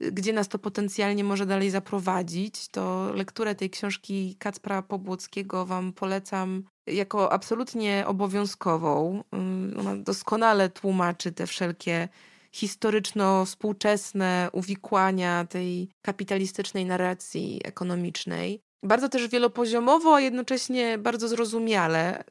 gdzie 0.00 0.32
nas 0.32 0.48
to 0.48 0.58
potencjalnie 0.58 1.24
może 1.24 1.46
dalej 1.46 1.70
zaprowadzić, 1.70 2.68
to 2.68 3.12
lekturę 3.14 3.54
tej 3.54 3.70
książki 3.70 4.36
Kacpra 4.38 4.82
Pobłockiego 4.82 5.66
Wam 5.66 5.92
polecam 5.92 6.64
jako 6.86 7.32
absolutnie 7.32 8.04
obowiązkową. 8.06 9.24
Mm, 9.32 9.80
ona 9.80 9.96
doskonale 9.96 10.68
tłumaczy 10.68 11.32
te 11.32 11.46
wszelkie 11.46 12.08
historyczno-współczesne 12.52 14.48
uwikłania 14.52 15.44
tej 15.44 15.88
kapitalistycznej 16.02 16.84
narracji 16.86 17.60
ekonomicznej. 17.64 18.60
Bardzo 18.84 19.08
też 19.08 19.28
wielopoziomowo, 19.28 20.14
a 20.14 20.20
jednocześnie 20.20 20.98
bardzo 20.98 21.28
zrozumiale 21.28 22.24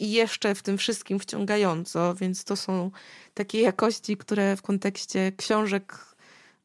i 0.00 0.12
jeszcze 0.12 0.54
w 0.54 0.62
tym 0.62 0.78
wszystkim 0.78 1.18
wciągająco, 1.18 2.14
więc 2.14 2.44
to 2.44 2.56
są 2.56 2.90
takie 3.34 3.60
jakości, 3.60 4.16
które 4.16 4.56
w 4.56 4.62
kontekście 4.62 5.32
książek 5.32 6.16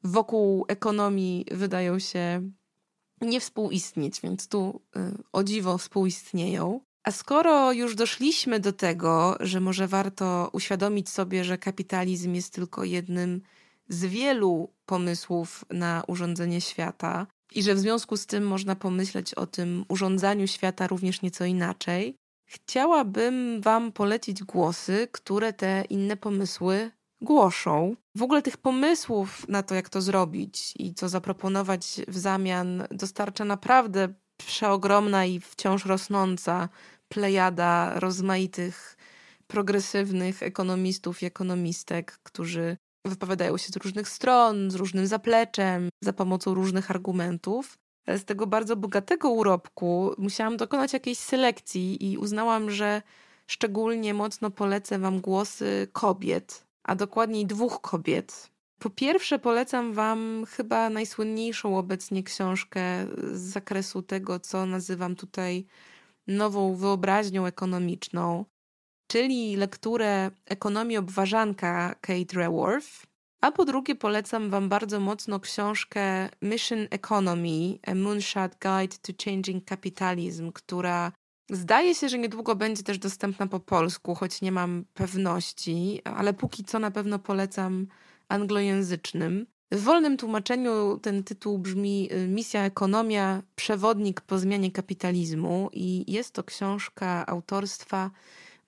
wokół 0.03 0.65
ekonomii 0.67 1.45
wydają 1.51 1.99
się 1.99 2.51
nie 3.21 3.39
współistnieć, 3.39 4.21
więc 4.21 4.47
tu 4.47 4.81
y, 4.95 4.99
o 5.33 5.43
dziwo 5.43 5.77
współistnieją. 5.77 6.81
A 7.03 7.11
skoro 7.11 7.71
już 7.71 7.95
doszliśmy 7.95 8.59
do 8.59 8.73
tego, 8.73 9.37
że 9.39 9.59
może 9.59 9.87
warto 9.87 10.49
uświadomić 10.53 11.09
sobie, 11.09 11.43
że 11.43 11.57
kapitalizm 11.57 12.33
jest 12.33 12.53
tylko 12.53 12.83
jednym 12.83 13.41
z 13.89 14.05
wielu 14.05 14.73
pomysłów 14.85 15.65
na 15.69 16.03
urządzenie 16.07 16.61
świata 16.61 17.27
i 17.51 17.63
że 17.63 17.75
w 17.75 17.79
związku 17.79 18.17
z 18.17 18.25
tym 18.25 18.47
można 18.47 18.75
pomyśleć 18.75 19.33
o 19.33 19.47
tym 19.47 19.85
urządzaniu 19.87 20.47
świata 20.47 20.87
również 20.87 21.21
nieco 21.21 21.45
inaczej, 21.45 22.15
chciałabym 22.45 23.61
Wam 23.61 23.91
polecić 23.91 24.43
głosy, 24.43 25.07
które 25.11 25.53
te 25.53 25.83
inne 25.89 26.17
pomysły 26.17 26.91
głoszą. 27.21 27.95
W 28.15 28.21
ogóle 28.21 28.41
tych 28.41 28.57
pomysłów 28.57 29.47
na 29.47 29.63
to, 29.63 29.75
jak 29.75 29.89
to 29.89 30.01
zrobić 30.01 30.73
i 30.75 30.93
co 30.93 31.09
zaproponować 31.09 32.01
w 32.07 32.17
zamian, 32.17 32.83
dostarcza 32.91 33.45
naprawdę 33.45 34.13
przeogromna 34.37 35.25
i 35.25 35.39
wciąż 35.39 35.85
rosnąca 35.85 36.69
plejada 37.09 37.99
rozmaitych 37.99 38.97
progresywnych 39.47 40.43
ekonomistów 40.43 41.23
i 41.23 41.25
ekonomistek, 41.25 42.19
którzy 42.23 42.77
wypowiadają 43.09 43.57
się 43.57 43.67
z 43.67 43.75
różnych 43.75 44.09
stron, 44.09 44.71
z 44.71 44.75
różnym 44.75 45.07
zapleczem, 45.07 45.89
za 46.03 46.13
pomocą 46.13 46.53
różnych 46.53 46.91
argumentów. 46.91 47.77
Z 48.07 48.25
tego 48.25 48.47
bardzo 48.47 48.75
bogatego 48.75 49.29
urobku 49.29 50.13
musiałam 50.17 50.57
dokonać 50.57 50.93
jakiejś 50.93 51.17
selekcji 51.17 52.11
i 52.11 52.17
uznałam, 52.17 52.71
że 52.71 53.01
szczególnie 53.47 54.13
mocno 54.13 54.51
polecę 54.51 54.99
Wam 54.99 55.21
głosy 55.21 55.87
kobiet, 55.91 56.65
a 56.83 56.95
dokładniej 56.95 57.45
dwóch 57.45 57.81
kobiet. 57.81 58.51
Po 58.79 58.89
pierwsze, 58.89 59.39
polecam 59.39 59.93
Wam 59.93 60.45
chyba 60.49 60.89
najsłynniejszą 60.89 61.77
obecnie 61.77 62.23
książkę 62.23 62.81
z 63.33 63.41
zakresu 63.41 64.01
tego, 64.01 64.39
co 64.39 64.65
nazywam 64.65 65.15
tutaj 65.15 65.65
nową 66.27 66.75
wyobraźnią 66.75 67.45
ekonomiczną, 67.45 68.45
czyli 69.07 69.55
lekturę 69.55 70.31
Ekonomii 70.45 70.97
obważanka 70.97 71.95
Kate 72.01 72.35
Raworth. 72.39 73.05
A 73.41 73.51
po 73.51 73.65
drugie, 73.65 73.95
polecam 73.95 74.49
Wam 74.49 74.69
bardzo 74.69 74.99
mocno 74.99 75.39
książkę 75.39 76.29
Mission 76.41 76.87
Economy: 76.89 77.79
A 77.87 77.95
Moonshot 77.95 78.51
Guide 78.51 78.97
to 79.01 79.13
Changing 79.25 79.69
Capitalism, 79.69 80.51
która 80.51 81.11
Zdaje 81.49 81.95
się, 81.95 82.09
że 82.09 82.17
niedługo 82.17 82.55
będzie 82.55 82.83
też 82.83 82.97
dostępna 82.97 83.47
po 83.47 83.59
polsku, 83.59 84.15
choć 84.15 84.41
nie 84.41 84.51
mam 84.51 84.85
pewności, 84.93 86.01
ale 86.03 86.33
póki 86.33 86.63
co 86.63 86.79
na 86.79 86.91
pewno 86.91 87.19
polecam 87.19 87.87
anglojęzycznym. 88.29 89.47
W 89.71 89.83
wolnym 89.83 90.17
tłumaczeniu 90.17 90.99
ten 91.01 91.23
tytuł 91.23 91.57
brzmi 91.57 92.09
y, 92.13 92.27
Misja 92.27 92.63
Ekonomia 92.65 93.43
Przewodnik 93.55 94.21
po 94.21 94.39
zmianie 94.39 94.71
kapitalizmu 94.71 95.69
i 95.73 96.11
jest 96.11 96.33
to 96.33 96.43
książka 96.43 97.25
autorstwa 97.25 98.11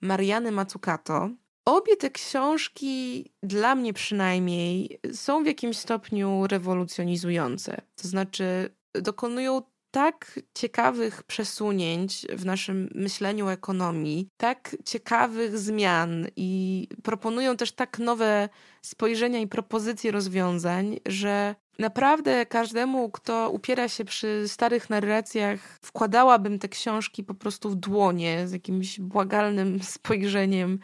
Mariany 0.00 0.52
Mazzucato. 0.52 1.30
Obie 1.64 1.96
te 1.96 2.10
książki, 2.10 3.24
dla 3.42 3.74
mnie 3.74 3.92
przynajmniej, 3.92 5.00
są 5.12 5.42
w 5.42 5.46
jakimś 5.46 5.76
stopniu 5.78 6.46
rewolucjonizujące. 6.46 7.82
To 7.96 8.08
znaczy, 8.08 8.74
dokonują 8.94 9.62
tak 9.90 10.40
ciekawych 10.54 11.22
przesunięć 11.22 12.26
w 12.32 12.44
naszym 12.44 12.88
myśleniu 12.94 13.46
o 13.46 13.52
ekonomii, 13.52 14.28
tak 14.36 14.76
ciekawych 14.84 15.58
zmian 15.58 16.26
i 16.36 16.88
proponują 17.02 17.56
też 17.56 17.72
tak 17.72 17.98
nowe 17.98 18.48
spojrzenia 18.82 19.38
i 19.38 19.46
propozycje 19.46 20.10
rozwiązań, 20.10 21.00
że 21.06 21.54
naprawdę 21.78 22.46
każdemu, 22.46 23.10
kto 23.10 23.50
upiera 23.50 23.88
się 23.88 24.04
przy 24.04 24.48
starych 24.48 24.90
narracjach, 24.90 25.78
wkładałabym 25.82 26.58
te 26.58 26.68
książki 26.68 27.24
po 27.24 27.34
prostu 27.34 27.70
w 27.70 27.76
dłonie 27.76 28.48
z 28.48 28.52
jakimś 28.52 29.00
błagalnym 29.00 29.82
spojrzeniem, 29.96 30.78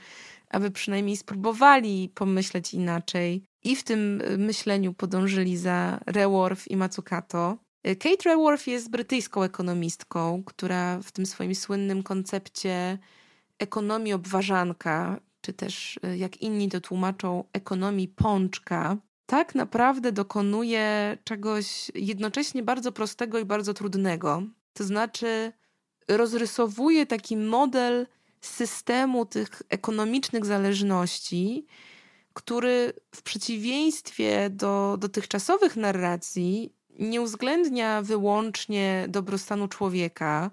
aby 0.50 0.70
przynajmniej 0.70 1.16
spróbowali 1.16 2.12
pomyśleć 2.14 2.74
inaczej 2.74 3.44
i 3.64 3.76
w 3.76 3.84
tym 3.84 4.22
myśleniu 4.38 4.94
podążyli 4.94 5.56
za 5.56 6.00
Reworth 6.06 6.68
i 6.68 6.76
Mazzucato. 6.76 7.65
Kate 7.94 8.22
Raworth 8.24 8.66
jest 8.66 8.90
brytyjską 8.90 9.42
ekonomistką, 9.42 10.42
która 10.44 11.00
w 11.02 11.12
tym 11.12 11.26
swoim 11.26 11.54
słynnym 11.54 12.02
koncepcie 12.02 12.98
ekonomii 13.58 14.12
obważanka, 14.12 15.20
czy 15.40 15.52
też 15.52 16.00
e, 16.02 16.16
jak 16.16 16.36
inni 16.36 16.68
to 16.68 16.80
tłumaczą, 16.80 17.44
ekonomii 17.52 18.08
pączka, 18.08 18.96
tak 19.26 19.54
naprawdę 19.54 20.12
dokonuje 20.12 21.18
czegoś 21.24 21.90
jednocześnie 21.94 22.62
bardzo 22.62 22.92
prostego 22.92 23.38
i 23.38 23.44
bardzo 23.44 23.74
trudnego. 23.74 24.42
To 24.72 24.84
znaczy, 24.84 25.52
rozrysowuje 26.08 27.06
taki 27.06 27.36
model 27.36 28.06
systemu 28.40 29.26
tych 29.26 29.62
ekonomicznych 29.68 30.44
zależności, 30.44 31.66
który 32.32 32.92
w 33.14 33.22
przeciwieństwie 33.22 34.50
do 34.50 34.96
dotychczasowych 35.00 35.76
narracji 35.76 36.75
nie 36.98 37.20
uwzględnia 37.20 38.02
wyłącznie 38.02 39.06
dobrostanu 39.08 39.68
człowieka, 39.68 40.50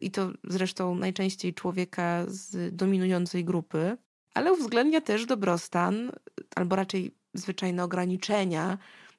i 0.00 0.10
to 0.10 0.30
zresztą 0.44 0.94
najczęściej 0.94 1.54
człowieka 1.54 2.24
z 2.26 2.76
dominującej 2.76 3.44
grupy, 3.44 3.96
ale 4.34 4.52
uwzględnia 4.52 5.00
też 5.00 5.26
dobrostan, 5.26 6.12
albo 6.56 6.76
raczej 6.76 7.14
zwyczajne 7.34 7.84
ograniczenia 7.84 8.78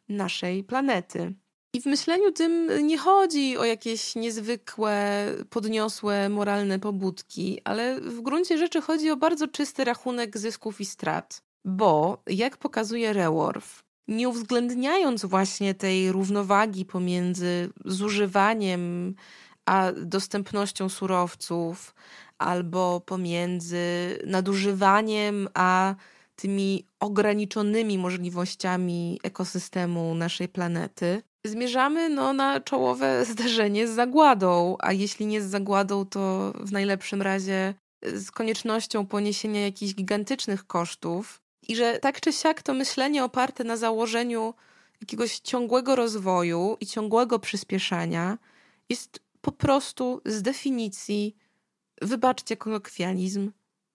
naszej 0.10 0.64
planety. 0.64 1.34
I 1.74 1.82
w 1.82 1.86
myśleniu 1.86 2.32
tym 2.32 2.70
nie 2.88 2.98
chodzi 2.98 3.58
o 3.58 3.66
jakieś 3.66 4.16
niezwykłe, 4.16 5.26
podniosłe 5.50 6.30
moralne 6.30 6.80
pobudki, 6.80 7.62
ale 7.64 8.02
w 8.02 8.22
gruncie 8.22 8.58
rzeczy 8.58 8.82
chodzi 8.82 9.12
o 9.12 9.18
bardzo 9.18 9.48
czysty 9.48 9.84
rachunek 9.84 10.38
zysków 10.38 10.82
i 10.82 10.86
strat. 10.86 11.42
Bo, 11.66 12.24
jak 12.28 12.58
pokazuje 12.58 13.14
Reworth, 13.14 13.84
nie 14.10 14.30
uwzględniając 14.30 15.26
właśnie 15.26 15.74
tej 15.74 16.12
równowagi 16.12 16.86
pomiędzy 16.86 17.70
zużywaniem 17.86 19.16
a 19.66 19.92
dostępnością 19.92 20.90
surowców, 20.90 21.96
albo 22.38 23.02
pomiędzy 23.06 23.78
nadużywaniem 24.26 25.50
a 25.54 25.96
tymi 26.36 26.86
ograniczonymi 27.00 27.98
możliwościami 27.98 29.20
ekosystemu 29.24 30.16
naszej 30.16 30.48
planety, 30.48 31.22
zmierzamy 31.46 32.10
no, 32.10 32.34
na 32.34 32.60
czołowe 32.60 33.26
zderzenie 33.32 33.88
z 33.88 33.92
zagładą, 33.92 34.76
a 34.80 34.94
jeśli 34.94 35.26
nie 35.26 35.42
z 35.42 35.46
zagładą, 35.46 36.06
to 36.06 36.54
w 36.60 36.72
najlepszym 36.72 37.22
razie 37.22 37.74
z 38.04 38.32
koniecznością 38.32 39.06
poniesienia 39.06 39.62
jakichś 39.62 39.94
gigantycznych 39.94 40.68
kosztów. 40.68 41.42
I 41.70 41.76
że 41.76 42.00
tak 42.00 42.22
czy 42.22 42.34
siak 42.34 42.62
to 42.62 42.74
myślenie 42.74 43.24
oparte 43.24 43.64
na 43.64 43.78
założeniu 43.78 44.54
jakiegoś 45.02 45.40
ciągłego 45.40 45.96
rozwoju 45.96 46.78
i 46.80 46.86
ciągłego 46.86 47.40
przyspieszania 47.40 48.38
jest 48.90 49.20
po 49.42 49.52
prostu 49.52 50.22
z 50.26 50.42
definicji, 50.42 51.36
wybaczcie 52.02 52.58
kolokwializm, 52.58 53.52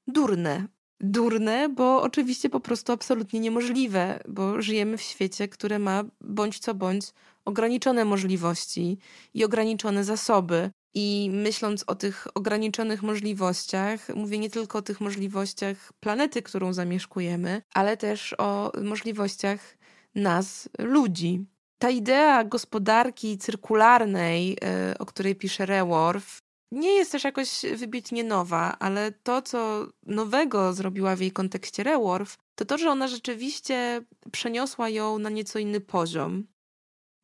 durne. 0.07 0.67
Durne, 1.01 1.69
bo 1.69 2.03
oczywiście 2.03 2.51
po 2.51 2.61
prostu 2.61 2.93
absolutnie 2.93 3.41
niemożliwe, 3.41 4.21
bo 4.29 4.63
żyjemy 4.63 4.99
w 4.99 5.03
świecie, 5.03 5.49
które 5.49 5.79
ma 5.79 6.05
bądź 6.21 6.59
co 6.59 6.75
bądź 6.75 7.05
ograniczone 7.45 8.05
możliwości 8.05 8.99
i 9.35 9.45
ograniczone 9.45 10.05
zasoby. 10.05 10.71
I 10.95 11.31
myśląc 11.33 11.85
o 11.87 11.95
tych 11.95 12.27
ograniczonych 12.35 13.03
możliwościach, 13.03 14.09
mówię 14.15 14.39
nie 14.39 14.51
tylko 14.51 14.79
o 14.79 14.83
tych 14.83 15.01
możliwościach 15.01 15.93
planety, 16.01 16.43
którą 16.43 16.73
zamieszkujemy, 16.73 17.63
ale 17.75 17.97
też 17.97 18.35
o 18.39 18.73
możliwościach 18.83 19.77
nas, 20.15 20.69
ludzi. 20.79 21.47
Ta 21.79 21.91
idea 21.91 22.45
gospodarki 22.45 23.39
cyrkularnej, 23.39 24.57
e, 24.65 24.95
o 24.99 25.07
której 25.07 25.37
pisze 25.37 25.67
Reworth, 25.67 26.39
nie 26.73 26.93
jest 26.93 27.13
też 27.13 27.25
jakoś 27.25 27.63
wybitnie 27.77 28.25
nowa, 28.25 28.77
ale 28.79 29.13
to, 29.13 29.43
co 29.43 29.87
nowego 30.03 30.73
zrobiła 30.73 31.17
w 31.17 31.21
jej 31.21 31.33
kontekście 31.33 31.83
Reworth, 31.83 32.37
to 32.55 32.65
to, 32.65 32.79
że 32.79 32.91
ona 32.91 33.09
rzeczywiście 33.09 34.05
przeniosła 34.33 34.89
ją 34.89 35.19
na 35.19 35.31
nieco 35.31 35.59
inny 35.59 35.81
poziom. 35.81 36.47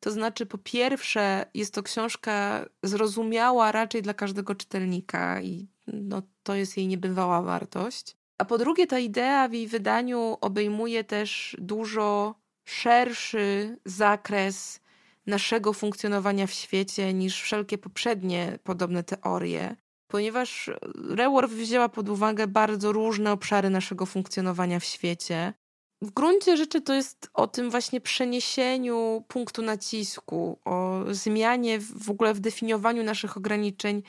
To 0.00 0.10
znaczy, 0.10 0.46
po 0.46 0.58
pierwsze, 0.58 1.46
jest 1.54 1.74
to 1.74 1.82
książka 1.82 2.64
zrozumiała 2.82 3.72
raczej 3.72 4.02
dla 4.02 4.14
każdego 4.14 4.54
czytelnika 4.54 5.40
i 5.40 5.68
no, 5.86 6.22
to 6.42 6.54
jest 6.54 6.76
jej 6.76 6.86
niebywała 6.86 7.42
wartość. 7.42 8.16
A 8.38 8.44
po 8.44 8.58
drugie, 8.58 8.86
ta 8.86 8.98
idea 8.98 9.48
w 9.48 9.52
jej 9.52 9.66
wydaniu 9.66 10.36
obejmuje 10.40 11.04
też 11.04 11.56
dużo 11.58 12.34
szerszy 12.64 13.76
zakres 13.84 14.80
naszego 15.26 15.72
funkcjonowania 15.72 16.46
w 16.46 16.52
świecie 16.52 17.14
niż 17.14 17.42
wszelkie 17.42 17.78
poprzednie 17.78 18.58
podobne 18.64 19.02
teorie, 19.02 19.76
ponieważ 20.08 20.70
Reworth 21.10 21.54
wzięła 21.54 21.88
pod 21.88 22.08
uwagę 22.08 22.46
bardzo 22.46 22.92
różne 22.92 23.32
obszary 23.32 23.70
naszego 23.70 24.06
funkcjonowania 24.06 24.80
w 24.80 24.84
świecie. 24.84 25.54
W 26.02 26.10
gruncie 26.10 26.56
rzeczy 26.56 26.80
to 26.80 26.94
jest 26.94 27.30
o 27.34 27.46
tym 27.46 27.70
właśnie 27.70 28.00
przeniesieniu 28.00 29.24
punktu 29.28 29.62
nacisku, 29.62 30.58
o 30.64 31.04
zmianie 31.10 31.80
w 31.80 32.10
ogóle 32.10 32.34
w 32.34 32.40
definiowaniu 32.40 33.02
naszych 33.02 33.36
ograniczeń 33.36 34.02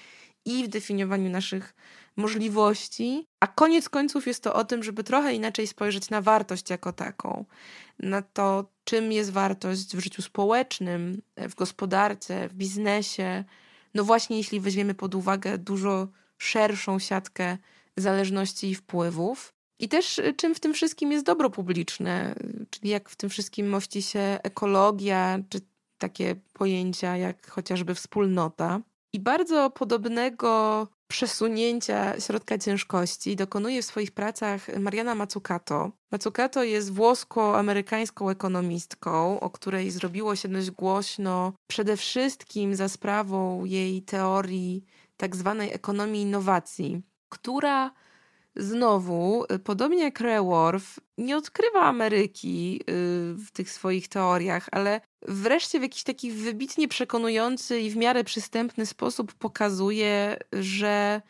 i 0.46 0.64
w 0.64 0.68
definiowaniu 0.68 1.30
naszych 1.30 1.74
możliwości, 2.16 3.28
a 3.40 3.48
koniec 3.48 3.90
końców 3.90 4.28
jest 4.28 4.44
to 4.44 4.54
o 4.54 4.64
tym, 4.64 4.84
żeby 4.84 5.04
trochę 5.04 5.34
inaczej 5.34 5.68
spojrzeć 5.68 6.10
na 6.10 6.22
wartość 6.22 6.70
jako 6.70 6.94
taką, 6.94 7.46
na 8.00 8.22
to, 8.22 8.66
czym 8.84 9.12
jest 9.12 9.32
wartość 9.32 9.96
w 9.96 10.00
życiu 10.00 10.22
społecznym, 10.22 11.22
w 11.38 11.56
gospodarce, 11.56 12.50
w 12.50 12.54
biznesie. 12.54 13.44
No 13.94 14.04
właśnie, 14.04 14.38
jeśli 14.38 14.60
weźmiemy 14.60 14.94
pod 14.94 15.16
uwagę 15.16 15.58
dużo 15.58 16.08
szerszą 16.38 17.00
siatkę 17.00 17.58
zależności 17.98 18.70
i 18.70 18.76
wpływów. 18.76 19.54
I 19.82 19.90
też 19.90 20.20
y, 20.20 20.34
czym 20.34 20.56
w 20.56 20.60
tym 20.60 20.74
wszystkim 20.74 21.12
jest 21.12 21.26
dobro 21.26 21.50
publiczne, 21.50 22.36
czyli 22.70 22.90
jak 22.90 23.10
w 23.10 23.16
tym 23.16 23.30
wszystkim 23.30 23.70
mości 23.70 24.02
się 24.02 24.40
ekologia, 24.44 25.40
czy 25.50 25.60
takie 25.98 26.36
pojęcia 26.54 27.18
jak 27.18 27.50
chociażby 27.50 27.96
wspólnota. 27.96 28.82
I 29.14 29.20
bardzo 29.20 29.70
podobnego 29.70 30.88
przesunięcia 31.08 32.20
środka 32.20 32.58
ciężkości 32.58 33.36
dokonuje 33.36 33.82
w 33.82 33.86
swoich 33.86 34.12
pracach 34.12 34.78
Mariana 34.80 35.16
Mazzucato. 35.16 35.92
Mazzucato 36.12 36.64
jest 36.64 36.92
włosko-amerykańską 36.94 38.30
ekonomistką, 38.30 39.40
o 39.40 39.50
której 39.50 39.92
zrobiło 39.92 40.36
się 40.36 40.50
dość 40.50 40.72
głośno 40.72 41.54
przede 41.68 41.98
wszystkim 41.98 42.76
za 42.76 42.90
sprawą 42.90 43.66
jej 43.66 44.02
teorii 44.02 44.86
tak 45.18 45.36
zwanej 45.36 45.74
ekonomii 45.74 46.22
innowacji, 46.22 47.02
która 47.30 47.92
znowu, 48.56 49.46
y, 49.54 49.60
podobnie 49.60 50.04
jak 50.04 50.20
Reworth, 50.20 51.00
nie 51.18 51.38
odkrywa 51.38 51.82
Ameryki 51.82 52.82
y, 52.82 52.84
w 53.34 53.52
tych 53.54 53.72
swoich 53.72 54.08
teoriach, 54.08 54.70
ale 54.72 55.02
wreszcie 55.28 55.80
w 55.80 55.84
jakiś 55.84 56.04
taki 56.04 56.32
wybitnie 56.32 56.88
przekonujący 56.88 57.80
i 57.80 57.90
w 57.90 57.96
miarę 57.96 58.24
przystępny 58.24 58.86
sposób 58.86 59.34
pokazuje, 59.34 60.38
że 60.54 61.22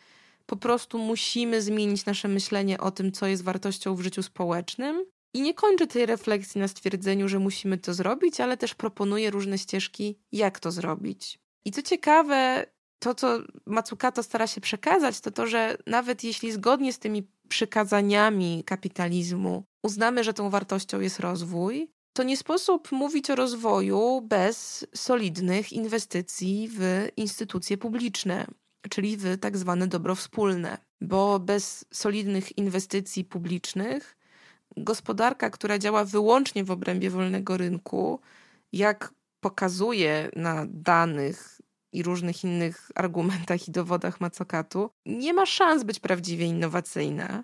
po 0.45 0.55
prostu 0.55 0.97
musimy 0.97 1.61
zmienić 1.61 2.05
nasze 2.05 2.27
myślenie 2.27 2.79
o 2.79 2.91
tym, 2.91 3.11
co 3.11 3.27
jest 3.27 3.43
wartością 3.43 3.95
w 3.95 4.01
życiu 4.01 4.23
społecznym. 4.23 5.05
I 5.33 5.41
nie 5.41 5.53
kończy 5.53 5.87
tej 5.87 6.05
refleksji 6.05 6.61
na 6.61 6.67
stwierdzeniu, 6.67 7.27
że 7.27 7.39
musimy 7.39 7.77
to 7.77 7.93
zrobić, 7.93 8.39
ale 8.41 8.57
też 8.57 8.75
proponuje 8.75 9.31
różne 9.31 9.57
ścieżki, 9.57 10.17
jak 10.31 10.59
to 10.59 10.71
zrobić. 10.71 11.39
I 11.65 11.71
co 11.71 11.81
ciekawe, 11.81 12.65
to, 13.01 13.15
co 13.15 13.39
Matsukato 13.65 14.23
stara 14.23 14.47
się 14.47 14.61
przekazać, 14.61 15.19
to 15.19 15.31
to, 15.31 15.47
że 15.47 15.77
nawet 15.87 16.23
jeśli 16.23 16.51
zgodnie 16.51 16.93
z 16.93 16.99
tymi 16.99 17.27
przykazaniami 17.49 18.63
kapitalizmu 18.65 19.63
uznamy, 19.83 20.23
że 20.23 20.33
tą 20.33 20.49
wartością 20.49 20.99
jest 20.99 21.19
rozwój, 21.19 21.91
to 22.13 22.23
nie 22.23 22.37
sposób 22.37 22.91
mówić 22.91 23.29
o 23.29 23.35
rozwoju 23.35 24.21
bez 24.21 24.87
solidnych 24.95 25.73
inwestycji 25.73 26.69
w 26.71 27.07
instytucje 27.17 27.77
publiczne, 27.77 28.47
czyli 28.89 29.17
w 29.17 29.37
tak 29.39 29.57
zwane 29.57 29.87
dobro 29.87 30.15
wspólne. 30.15 30.77
Bo 31.01 31.39
bez 31.39 31.85
solidnych 31.93 32.57
inwestycji 32.57 33.25
publicznych 33.25 34.17
gospodarka, 34.77 35.49
która 35.49 35.79
działa 35.79 36.05
wyłącznie 36.05 36.63
w 36.63 36.71
obrębie 36.71 37.09
wolnego 37.09 37.57
rynku, 37.57 38.19
jak 38.71 39.13
pokazuje 39.39 40.29
na 40.35 40.65
danych 40.69 41.61
i 41.93 42.03
różnych 42.03 42.43
innych 42.43 42.91
argumentach 42.95 43.67
i 43.67 43.71
dowodach 43.71 44.21
Macokatu, 44.21 44.89
nie 45.05 45.33
ma 45.33 45.45
szans 45.45 45.83
być 45.83 45.99
prawdziwie 45.99 46.45
innowacyjna. 46.45 47.43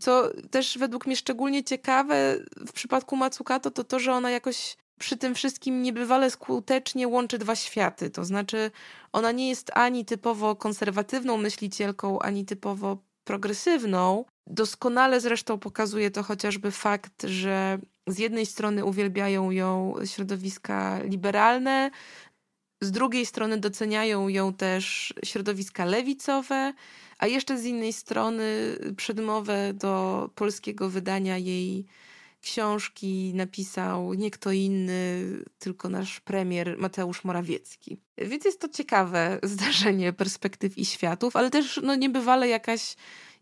Co 0.00 0.30
też 0.50 0.78
według 0.78 1.06
mnie 1.06 1.16
szczególnie 1.16 1.64
ciekawe 1.64 2.36
w 2.66 2.72
przypadku 2.72 3.16
Matsukato, 3.16 3.70
to 3.70 3.84
to, 3.84 3.98
że 3.98 4.12
ona 4.12 4.30
jakoś 4.30 4.76
przy 5.00 5.16
tym 5.16 5.34
wszystkim 5.34 5.82
niebywale 5.82 6.30
skutecznie 6.30 7.08
łączy 7.08 7.38
dwa 7.38 7.56
światy. 7.56 8.10
To 8.10 8.24
znaczy, 8.24 8.70
ona 9.12 9.32
nie 9.32 9.48
jest 9.48 9.70
ani 9.74 10.04
typowo 10.04 10.56
konserwatywną 10.56 11.36
myślicielką, 11.36 12.18
ani 12.18 12.44
typowo 12.44 12.98
progresywną. 13.24 14.24
Doskonale 14.46 15.20
zresztą 15.20 15.58
pokazuje 15.58 16.10
to 16.10 16.22
chociażby 16.22 16.70
fakt, 16.70 17.22
że 17.22 17.78
z 18.06 18.18
jednej 18.18 18.46
strony 18.46 18.84
uwielbiają 18.84 19.50
ją 19.50 19.94
środowiska 20.04 20.98
liberalne, 21.02 21.90
z 22.80 22.90
drugiej 22.90 23.26
strony 23.26 23.58
doceniają 23.58 24.28
ją 24.28 24.54
też 24.54 25.14
środowiska 25.24 25.84
lewicowe, 25.84 26.72
a 27.18 27.26
jeszcze 27.26 27.58
z 27.58 27.64
innej 27.64 27.92
strony 27.92 28.76
przedmowę 28.96 29.74
do 29.74 30.30
polskiego 30.34 30.90
wydania 30.90 31.38
jej 31.38 31.86
książki 32.40 33.32
napisał 33.34 34.14
nie 34.14 34.30
kto 34.30 34.52
inny, 34.52 35.24
tylko 35.58 35.88
nasz 35.88 36.20
premier 36.20 36.78
Mateusz 36.78 37.24
Morawiecki. 37.24 37.98
Więc 38.18 38.44
jest 38.44 38.60
to 38.60 38.68
ciekawe 38.68 39.38
zdarzenie 39.42 40.12
perspektyw 40.12 40.78
i 40.78 40.84
światów, 40.84 41.36
ale 41.36 41.50
też 41.50 41.80
no, 41.82 41.94
niebywale 41.94 42.48
jakaś 42.48 42.96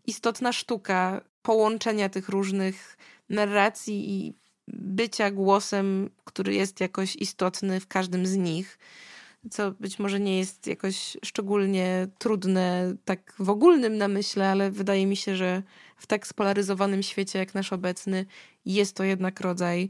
istotna 0.07 0.53
sztuka 0.53 1.21
połączenia 1.41 2.09
tych 2.09 2.29
różnych 2.29 2.97
narracji 3.29 4.11
i 4.11 4.33
bycia 4.67 5.31
głosem, 5.31 6.09
który 6.25 6.53
jest 6.53 6.79
jakoś 6.79 7.15
istotny 7.15 7.79
w 7.79 7.87
każdym 7.87 8.25
z 8.25 8.35
nich, 8.35 8.79
co 9.51 9.71
być 9.71 9.99
może 9.99 10.19
nie 10.19 10.37
jest 10.37 10.67
jakoś 10.67 11.17
szczególnie 11.25 12.07
trudne 12.17 12.95
tak 13.05 13.33
w 13.39 13.49
ogólnym 13.49 13.97
namyśle, 13.97 14.49
ale 14.49 14.71
wydaje 14.71 15.05
mi 15.05 15.15
się, 15.15 15.35
że 15.35 15.63
w 15.97 16.07
tak 16.07 16.27
spolaryzowanym 16.27 17.03
świecie 17.03 17.39
jak 17.39 17.53
nasz 17.53 17.73
obecny 17.73 18.25
jest 18.65 18.95
to 18.95 19.03
jednak 19.03 19.41
rodzaj 19.41 19.89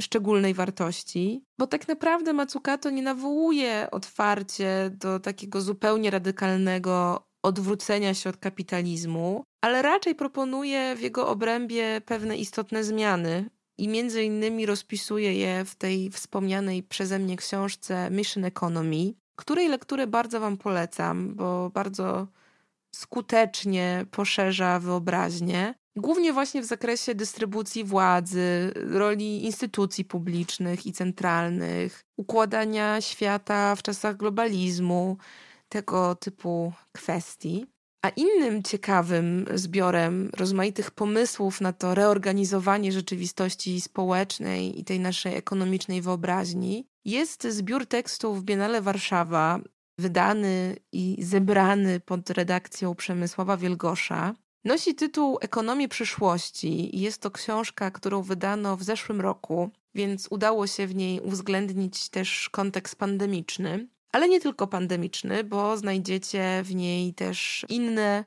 szczególnej 0.00 0.54
wartości, 0.54 1.44
bo 1.58 1.66
tak 1.66 1.88
naprawdę 1.88 2.32
Matsukato 2.32 2.90
nie 2.90 3.02
nawołuje 3.02 3.88
otwarcie 3.90 4.90
do 4.92 5.20
takiego 5.20 5.60
zupełnie 5.60 6.10
radykalnego 6.10 7.26
odwrócenia 7.42 8.14
się 8.14 8.30
od 8.30 8.36
kapitalizmu, 8.36 9.44
ale 9.60 9.82
raczej 9.82 10.14
proponuje 10.14 10.96
w 10.96 11.00
jego 11.00 11.28
obrębie 11.28 12.00
pewne 12.06 12.36
istotne 12.36 12.84
zmiany 12.84 13.50
i 13.80 13.88
między 13.88 14.24
innymi 14.24 14.66
rozpisuje 14.66 15.34
je 15.34 15.64
w 15.64 15.74
tej 15.74 16.10
wspomnianej 16.10 16.82
przeze 16.82 17.18
mnie 17.18 17.36
książce 17.36 18.10
Mission 18.10 18.44
Economy, 18.44 19.12
której 19.36 19.68
lekturę 19.68 20.06
bardzo 20.06 20.40
Wam 20.40 20.56
polecam, 20.56 21.34
bo 21.34 21.70
bardzo 21.70 22.26
skutecznie 22.94 24.06
poszerza 24.10 24.78
wyobraźnię. 24.78 25.74
Głównie 25.96 26.32
właśnie 26.32 26.62
w 26.62 26.64
zakresie 26.64 27.14
dystrybucji 27.14 27.84
władzy, 27.84 28.72
roli 28.74 29.44
instytucji 29.44 30.04
publicznych 30.04 30.86
i 30.86 30.92
centralnych, 30.92 32.04
układania 32.16 33.00
świata 33.00 33.76
w 33.76 33.82
czasach 33.82 34.16
globalizmu, 34.16 35.16
tego 35.68 36.14
typu 36.14 36.72
kwestii. 36.92 37.66
A 38.02 38.08
innym 38.08 38.62
ciekawym 38.62 39.46
zbiorem 39.54 40.30
rozmaitych 40.36 40.90
pomysłów 40.90 41.60
na 41.60 41.72
to 41.72 41.94
reorganizowanie 41.94 42.92
rzeczywistości 42.92 43.80
społecznej 43.80 44.80
i 44.80 44.84
tej 44.84 45.00
naszej 45.00 45.36
ekonomicznej 45.36 46.02
wyobraźni 46.02 46.86
jest 47.04 47.46
zbiór 47.48 47.86
tekstów 47.86 48.44
Biennale 48.44 48.82
Warszawa, 48.82 49.60
wydany 49.98 50.76
i 50.92 51.16
zebrany 51.24 52.00
pod 52.00 52.30
redakcją 52.30 52.94
Przemysława 52.94 53.56
Wielgosza. 53.56 54.34
Nosi 54.64 54.94
tytuł 54.94 55.38
Ekonomii 55.40 55.88
przyszłości 55.88 56.96
i 56.96 57.00
jest 57.00 57.22
to 57.22 57.30
książka, 57.30 57.90
którą 57.90 58.22
wydano 58.22 58.76
w 58.76 58.82
zeszłym 58.82 59.20
roku, 59.20 59.70
więc 59.94 60.28
udało 60.30 60.66
się 60.66 60.86
w 60.86 60.94
niej 60.94 61.20
uwzględnić 61.20 62.08
też 62.08 62.48
kontekst 62.48 62.96
pandemiczny 62.96 63.88
ale 64.12 64.28
nie 64.28 64.40
tylko 64.40 64.66
pandemiczny, 64.66 65.44
bo 65.44 65.76
znajdziecie 65.76 66.62
w 66.64 66.74
niej 66.74 67.14
też 67.14 67.66
inne, 67.68 68.24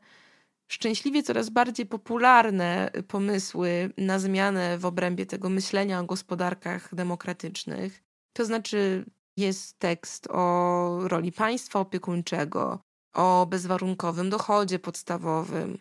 szczęśliwie 0.71 1.23
coraz 1.23 1.49
bardziej 1.49 1.85
popularne 1.85 2.91
pomysły 3.07 3.93
na 3.97 4.19
zmianę 4.19 4.77
w 4.77 4.85
obrębie 4.85 5.25
tego 5.25 5.49
myślenia 5.49 5.99
o 5.99 6.03
gospodarkach 6.03 6.95
demokratycznych. 6.95 8.03
To 8.33 8.45
znaczy, 8.45 9.05
jest 9.37 9.79
tekst 9.79 10.27
o 10.31 10.99
roli 11.07 11.31
państwa 11.31 11.79
opiekuńczego, 11.79 12.79
o 13.13 13.45
bezwarunkowym 13.45 14.29
dochodzie 14.29 14.79
podstawowym, 14.79 15.77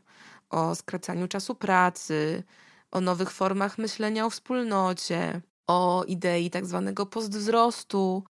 o 0.50 0.74
skracaniu 0.74 1.28
czasu 1.28 1.54
pracy, 1.54 2.42
o 2.90 3.00
nowych 3.00 3.30
formach 3.30 3.78
myślenia 3.78 4.26
o 4.26 4.30
wspólnocie, 4.30 5.40
o 5.66 6.04
idei 6.04 6.50
tak 6.50 6.66
zwanego 6.66 7.06
postwzrostu, 7.06 8.24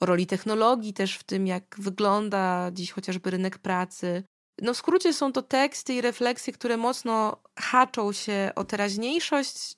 o 0.00 0.06
roli 0.06 0.26
technologii 0.26 0.92
też 0.92 1.16
w 1.18 1.24
tym, 1.24 1.46
jak 1.46 1.76
wygląda 1.78 2.70
dziś 2.72 2.92
chociażby 2.92 3.30
rynek 3.30 3.58
pracy. 3.58 4.22
No 4.62 4.74
w 4.74 4.76
skrócie 4.76 5.12
są 5.12 5.32
to 5.32 5.42
teksty 5.42 5.94
i 5.94 6.00
refleksje, 6.00 6.52
które 6.52 6.76
mocno 6.76 7.42
haczą 7.58 8.12
się 8.12 8.50
o 8.56 8.64
teraźniejszość, 8.64 9.74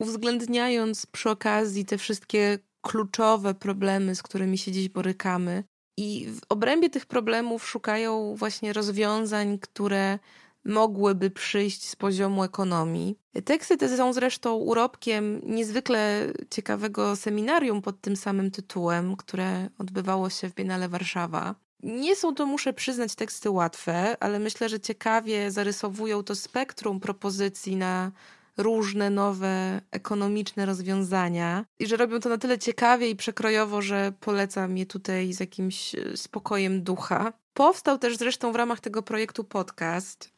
uwzględniając 0.00 1.06
przy 1.06 1.30
okazji 1.30 1.84
te 1.84 1.98
wszystkie 1.98 2.58
kluczowe 2.82 3.54
problemy, 3.54 4.14
z 4.14 4.22
którymi 4.22 4.58
się 4.58 4.72
dziś 4.72 4.88
borykamy. 4.88 5.64
I 5.98 6.26
w 6.26 6.40
obrębie 6.48 6.90
tych 6.90 7.06
problemów 7.06 7.68
szukają 7.68 8.34
właśnie 8.36 8.72
rozwiązań, 8.72 9.58
które 9.58 10.18
mogłyby 10.64 11.30
przyjść 11.30 11.88
z 11.88 11.96
poziomu 11.96 12.44
ekonomii. 12.44 13.18
Teksty 13.44 13.76
te 13.76 13.96
są 13.96 14.12
zresztą 14.12 14.54
urobkiem 14.54 15.40
niezwykle 15.46 16.32
ciekawego 16.50 17.16
seminarium 17.16 17.82
pod 17.82 18.00
tym 18.00 18.16
samym 18.16 18.50
tytułem, 18.50 19.16
które 19.16 19.68
odbywało 19.78 20.30
się 20.30 20.48
w 20.48 20.54
Biennale 20.54 20.88
Warszawa. 20.88 21.54
Nie 21.82 22.16
są 22.16 22.34
to, 22.34 22.46
muszę 22.46 22.72
przyznać, 22.72 23.14
teksty 23.14 23.50
łatwe, 23.50 24.16
ale 24.20 24.38
myślę, 24.38 24.68
że 24.68 24.80
ciekawie 24.80 25.50
zarysowują 25.50 26.22
to 26.22 26.34
spektrum 26.34 27.00
propozycji 27.00 27.76
na 27.76 28.12
różne 28.56 29.10
nowe 29.10 29.80
ekonomiczne 29.90 30.66
rozwiązania 30.66 31.64
i 31.78 31.86
że 31.86 31.96
robią 31.96 32.20
to 32.20 32.28
na 32.28 32.38
tyle 32.38 32.58
ciekawie 32.58 33.10
i 33.10 33.16
przekrojowo, 33.16 33.82
że 33.82 34.12
polecam 34.20 34.78
je 34.78 34.86
tutaj 34.86 35.32
z 35.32 35.40
jakimś 35.40 35.96
spokojem 36.16 36.82
ducha. 36.82 37.32
Powstał 37.54 37.98
też 37.98 38.16
zresztą 38.16 38.52
w 38.52 38.56
ramach 38.56 38.80
tego 38.80 39.02
projektu 39.02 39.44
podcast, 39.44 40.31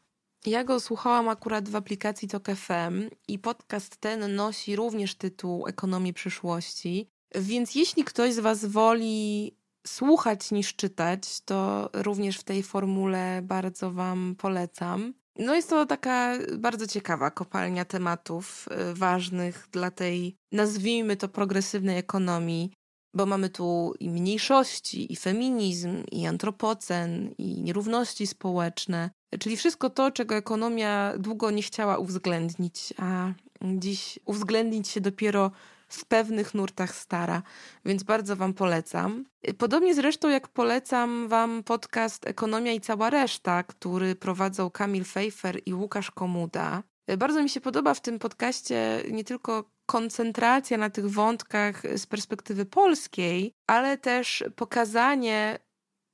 ja 0.47 0.65
go 0.65 0.81
słuchałam 0.81 1.29
akurat 1.29 1.69
w 1.69 1.77
aplikacji 1.77 2.29
Tok 2.29 2.47
FM 2.57 3.11
i 3.29 3.39
podcast 3.39 3.97
ten 3.97 4.35
nosi 4.35 4.77
również 4.77 5.15
tytuł 5.15 5.67
Ekonomii 5.67 6.13
przyszłości. 6.13 7.09
Więc 7.35 7.75
jeśli 7.75 8.05
ktoś 8.05 8.35
z 8.35 8.39
Was 8.39 8.65
woli 8.65 9.57
słuchać 9.87 10.51
niż 10.51 10.77
czytać, 10.77 11.41
to 11.41 11.91
również 11.93 12.39
w 12.39 12.45
tej 12.45 12.63
formule 12.63 13.43
bardzo 13.43 13.93
Wam 13.93 14.35
polecam. 14.39 15.15
No 15.39 15.55
jest 15.55 15.71
to 15.71 15.87
taka 15.87 16.39
bardzo 16.59 16.87
ciekawa 16.87 17.31
kopalnia 17.31 17.85
tematów 17.85 18.69
y, 18.91 18.95
ważnych 18.95 19.69
dla 19.73 19.91
tej, 19.91 20.37
nazwijmy 20.53 21.17
to, 21.17 21.29
progresywnej 21.29 21.99
ekonomii, 21.99 22.73
bo 23.15 23.27
mamy 23.27 23.51
tu 23.51 23.95
i 24.01 24.11
mniejszości, 24.11 25.13
i 25.13 25.17
feminizm, 25.17 26.05
i 26.13 26.27
antropocen, 26.27 27.35
i 27.39 27.63
nierówności 27.63 28.27
społeczne, 28.27 29.11
czyli 29.41 29.57
wszystko 29.57 29.91
to, 29.91 30.11
czego 30.11 30.35
ekonomia 30.35 31.13
długo 31.19 31.51
nie 31.51 31.63
chciała 31.63 31.99
uwzględnić, 31.99 32.95
a 32.99 33.33
dziś 33.63 34.19
uwzględnić 34.25 34.89
się 34.89 35.01
dopiero 35.01 35.51
w 35.89 36.05
pewnych 36.05 36.55
nurtach 36.55 36.97
stara, 36.97 37.43
więc 37.85 38.03
bardzo 38.03 38.37
Wam 38.37 38.55
polecam. 38.55 39.25
Podobnie 39.59 39.95
zresztą 39.95 40.29
jak 40.29 40.49
polecam 40.49 41.29
Wam 41.29 41.63
podcast 41.63 42.27
Ekonomia 42.27 42.73
i 42.73 42.81
cała 42.81 43.11
reszta, 43.11 43.63
który 43.63 44.15
prowadzą 44.15 44.71
Kamil 44.71 45.05
Fejfer 45.05 45.61
i 45.67 45.75
Łukasz 45.75 46.11
Komuda. 46.11 46.83
Bardzo 47.19 47.43
mi 47.43 47.49
się 47.49 47.61
podoba 47.61 47.95
w 47.95 48.01
tym 48.01 48.19
podcaście 48.19 49.03
nie 49.11 49.25
tylko 49.25 49.71
koncentracja 49.87 50.79
na 50.79 50.91
tych 50.91 51.11
wątkach 51.11 51.83
z 51.97 52.07
perspektywy 52.07 52.67
polskiej, 52.67 53.53
ale 53.67 53.99
też 53.99 54.45
pokazanie 54.57 55.59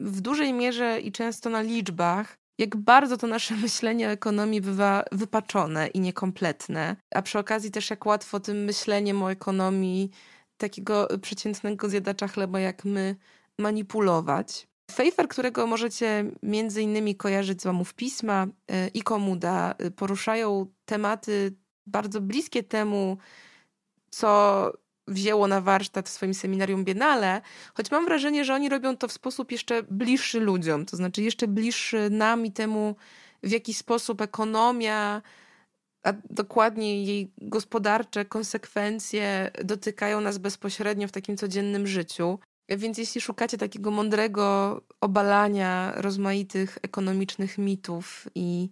w 0.01 0.21
dużej 0.21 0.53
mierze 0.53 1.01
i 1.01 1.13
często 1.13 1.51
na 1.51 1.61
liczbach, 1.61 2.40
jak 2.61 2.77
bardzo 2.77 3.17
to 3.17 3.27
nasze 3.27 3.57
myślenie 3.67 4.09
o 4.09 4.11
ekonomii 4.11 4.61
bywa 4.61 5.05
wypaczone 5.13 5.87
i 5.87 6.01
niekompletne, 6.01 6.97
a 7.15 7.23
przy 7.23 7.39
okazji 7.39 7.71
też 7.71 7.91
jak 7.91 8.07
łatwo 8.07 8.41
tym 8.41 8.65
myśleniem 8.65 9.23
o 9.23 9.31
ekonomii 9.31 10.11
takiego 10.57 11.09
przeciętnego 11.23 11.89
zjadacza 11.89 12.29
chleba 12.29 12.61
jak 12.61 12.85
my 12.85 13.17
manipulować. 13.59 14.69
Fejfer, 14.91 15.29
którego 15.29 15.67
możecie 15.67 16.25
między 16.43 16.83
innymi 16.83 17.17
kojarzyć 17.17 17.63
z 17.63 17.67
łamów 17.67 17.95
pisma 17.95 18.47
y, 18.47 18.89
i 18.95 19.03
komuda, 19.03 19.75
y, 19.85 19.91
poruszają 19.91 20.67
tematy 20.85 21.57
bardzo 21.87 22.21
bliskie 22.21 22.63
temu, 22.63 23.19
co 24.11 24.73
wzięło 25.11 25.49
na 25.49 25.61
warsztat 25.61 26.09
w 26.09 26.13
swoim 26.13 26.35
seminarium 26.35 26.85
Biennale, 26.85 27.41
choć 27.75 27.91
mam 27.91 28.05
wrażenie, 28.05 28.45
że 28.45 28.55
oni 28.55 28.69
robią 28.69 28.97
to 28.97 29.09
w 29.09 29.13
sposób 29.13 29.53
jeszcze 29.53 29.83
bliższy 29.83 30.41
ludziom, 30.41 30.87
to 30.87 30.97
znaczy 30.97 31.23
jeszcze 31.23 31.49
bliższy 31.49 32.11
nam 32.11 32.47
i 32.47 32.53
temu, 32.53 32.97
w 33.43 33.51
jaki 33.51 33.75
sposób 33.75 34.21
ekonomia, 34.21 35.23
a 36.05 36.13
dokładnie 36.31 37.05
jej 37.05 37.33
gospodarcze 37.39 38.25
konsekwencje 38.25 39.51
dotykają 39.65 40.21
nas 40.21 40.39
bezpośrednio 40.39 41.09
w 41.09 41.13
takim 41.13 41.37
codziennym 41.37 41.87
życiu. 41.87 42.39
Więc 42.69 42.99
jeśli 42.99 43.21
szukacie 43.21 43.59
takiego 43.59 43.91
mądrego 43.91 44.81
obalania 45.01 45.93
rozmaitych 45.97 46.79
ekonomicznych 46.83 47.59
mitów 47.59 48.29
i 48.35 48.69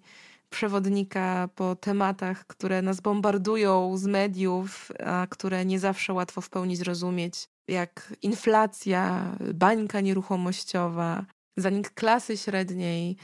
przewodnika 0.51 1.49
po 1.55 1.77
tematach, 1.77 2.47
które 2.47 2.83
nas 2.83 3.01
bombardują 3.01 3.97
z 3.97 4.07
mediów, 4.07 4.93
a 5.07 5.27
które 5.31 5.65
nie 5.65 5.79
zawsze 5.79 6.13
łatwo 6.13 6.41
w 6.41 6.51
pełni 6.51 6.77
zrozumieć, 6.77 7.49
jak 7.69 8.15
inflacja, 8.23 9.33
bańka 9.55 10.01
nieruchomościowa, 10.01 11.25
zanik 11.57 11.91
klasy 11.91 12.37
średniej 12.37 13.17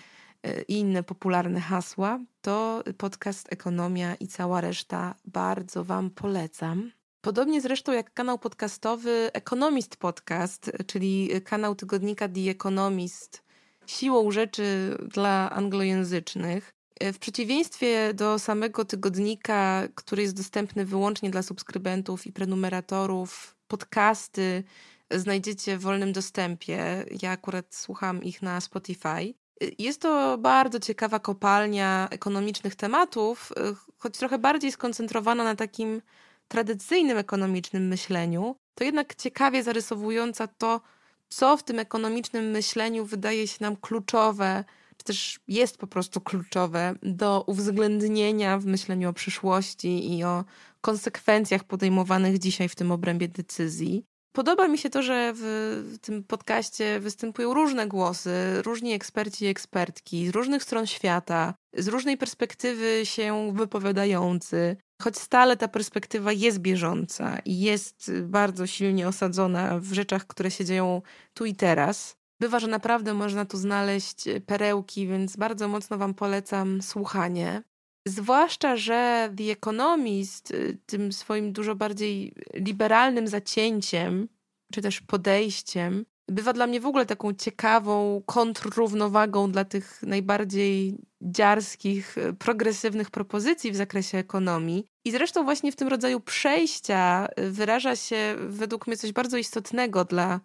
e, 0.42 0.62
i 0.62 0.78
inne 0.78 1.02
popularne 1.02 1.60
hasła, 1.60 2.18
to 2.40 2.82
podcast 2.98 3.52
Ekonomia 3.52 4.14
i 4.14 4.26
cała 4.26 4.60
reszta 4.60 5.14
bardzo 5.24 5.84
Wam 5.84 6.10
polecam. 6.10 6.90
Podobnie 7.20 7.60
zresztą 7.60 7.92
jak 7.92 8.14
kanał 8.14 8.38
podcastowy 8.38 9.30
Economist 9.32 9.96
Podcast, 9.96 10.72
czyli 10.86 11.30
kanał 11.44 11.74
tygodnika 11.74 12.28
The 12.28 12.50
Economist, 12.50 13.42
siłą 13.86 14.30
rzeczy 14.30 14.96
dla 15.08 15.50
anglojęzycznych, 15.50 16.74
w 17.00 17.18
przeciwieństwie 17.18 18.14
do 18.14 18.38
samego 18.38 18.84
tygodnika, 18.84 19.82
który 19.94 20.22
jest 20.22 20.36
dostępny 20.36 20.84
wyłącznie 20.84 21.30
dla 21.30 21.42
subskrybentów 21.42 22.26
i 22.26 22.32
prenumeratorów, 22.32 23.56
podcasty 23.68 24.64
znajdziecie 25.10 25.78
w 25.78 25.80
wolnym 25.80 26.12
dostępie. 26.12 27.04
Ja 27.22 27.30
akurat 27.30 27.74
słucham 27.74 28.22
ich 28.22 28.42
na 28.42 28.60
Spotify. 28.60 29.34
Jest 29.78 30.00
to 30.00 30.38
bardzo 30.38 30.80
ciekawa 30.80 31.18
kopalnia 31.18 32.08
ekonomicznych 32.10 32.74
tematów, 32.74 33.52
choć 33.98 34.18
trochę 34.18 34.38
bardziej 34.38 34.72
skoncentrowana 34.72 35.44
na 35.44 35.56
takim 35.56 36.02
tradycyjnym 36.48 37.18
ekonomicznym 37.18 37.88
myśleniu, 37.88 38.56
to 38.74 38.84
jednak 38.84 39.14
ciekawie 39.14 39.62
zarysowująca 39.62 40.46
to, 40.46 40.80
co 41.28 41.56
w 41.56 41.62
tym 41.62 41.78
ekonomicznym 41.78 42.50
myśleniu 42.50 43.04
wydaje 43.04 43.48
się 43.48 43.56
nam 43.60 43.76
kluczowe, 43.76 44.64
też 45.04 45.40
jest 45.48 45.78
po 45.78 45.86
prostu 45.86 46.20
kluczowe 46.20 46.94
do 47.02 47.44
uwzględnienia 47.46 48.58
w 48.58 48.66
myśleniu 48.66 49.10
o 49.10 49.12
przyszłości 49.12 50.16
i 50.16 50.24
o 50.24 50.44
konsekwencjach 50.80 51.64
podejmowanych 51.64 52.38
dzisiaj 52.38 52.68
w 52.68 52.76
tym 52.76 52.92
obrębie 52.92 53.28
decyzji. 53.28 54.04
Podoba 54.32 54.68
mi 54.68 54.78
się 54.78 54.90
to, 54.90 55.02
że 55.02 55.32
w 55.34 55.96
tym 56.00 56.24
podcaście 56.24 57.00
występują 57.00 57.54
różne 57.54 57.86
głosy, 57.86 58.62
różni 58.62 58.92
eksperci 58.92 59.44
i 59.44 59.48
ekspertki 59.48 60.26
z 60.26 60.30
różnych 60.30 60.62
stron 60.62 60.86
świata, 60.86 61.54
z 61.76 61.88
różnej 61.88 62.16
perspektywy 62.16 63.00
się 63.04 63.52
wypowiadający, 63.54 64.76
choć 65.02 65.18
stale 65.18 65.56
ta 65.56 65.68
perspektywa 65.68 66.32
jest 66.32 66.58
bieżąca 66.58 67.38
i 67.44 67.60
jest 67.60 68.12
bardzo 68.22 68.66
silnie 68.66 69.08
osadzona 69.08 69.78
w 69.78 69.92
rzeczach, 69.92 70.26
które 70.26 70.50
się 70.50 70.64
dzieją 70.64 71.02
tu 71.34 71.44
i 71.44 71.54
teraz. 71.54 72.16
Bywa, 72.40 72.60
że 72.60 72.66
naprawdę 72.66 73.14
można 73.14 73.44
tu 73.44 73.56
znaleźć 73.56 74.24
perełki, 74.46 75.06
więc 75.06 75.36
bardzo 75.36 75.68
mocno 75.68 75.98
Wam 75.98 76.14
polecam 76.14 76.82
słuchanie. 76.82 77.62
Zwłaszcza, 78.08 78.76
że 78.76 79.30
The 79.36 79.52
Economist 79.52 80.50
y, 80.50 80.78
tym 80.86 81.12
swoim 81.12 81.52
dużo 81.52 81.74
bardziej 81.74 82.34
liberalnym 82.54 83.28
zacięciem, 83.28 84.28
czy 84.72 84.82
też 84.82 85.00
podejściem, 85.00 86.04
bywa 86.28 86.52
dla 86.52 86.66
mnie 86.66 86.80
w 86.80 86.86
ogóle 86.86 87.06
taką 87.06 87.34
ciekawą 87.34 88.22
kontrrównowagą 88.26 89.52
dla 89.52 89.64
tych 89.64 90.02
najbardziej 90.02 90.98
dziarskich, 91.22 92.18
y, 92.18 92.34
progresywnych 92.34 93.10
propozycji 93.10 93.72
w 93.72 93.76
zakresie 93.76 94.18
ekonomii. 94.18 94.86
I 95.04 95.10
zresztą 95.10 95.44
właśnie 95.44 95.72
w 95.72 95.76
tym 95.76 95.88
rodzaju 95.88 96.20
przejścia 96.20 97.28
wyraża 97.36 97.96
się 97.96 98.36
według 98.38 98.86
mnie 98.86 98.96
coś 98.96 99.12
bardzo 99.12 99.36
istotnego 99.36 100.04
dla 100.04 100.40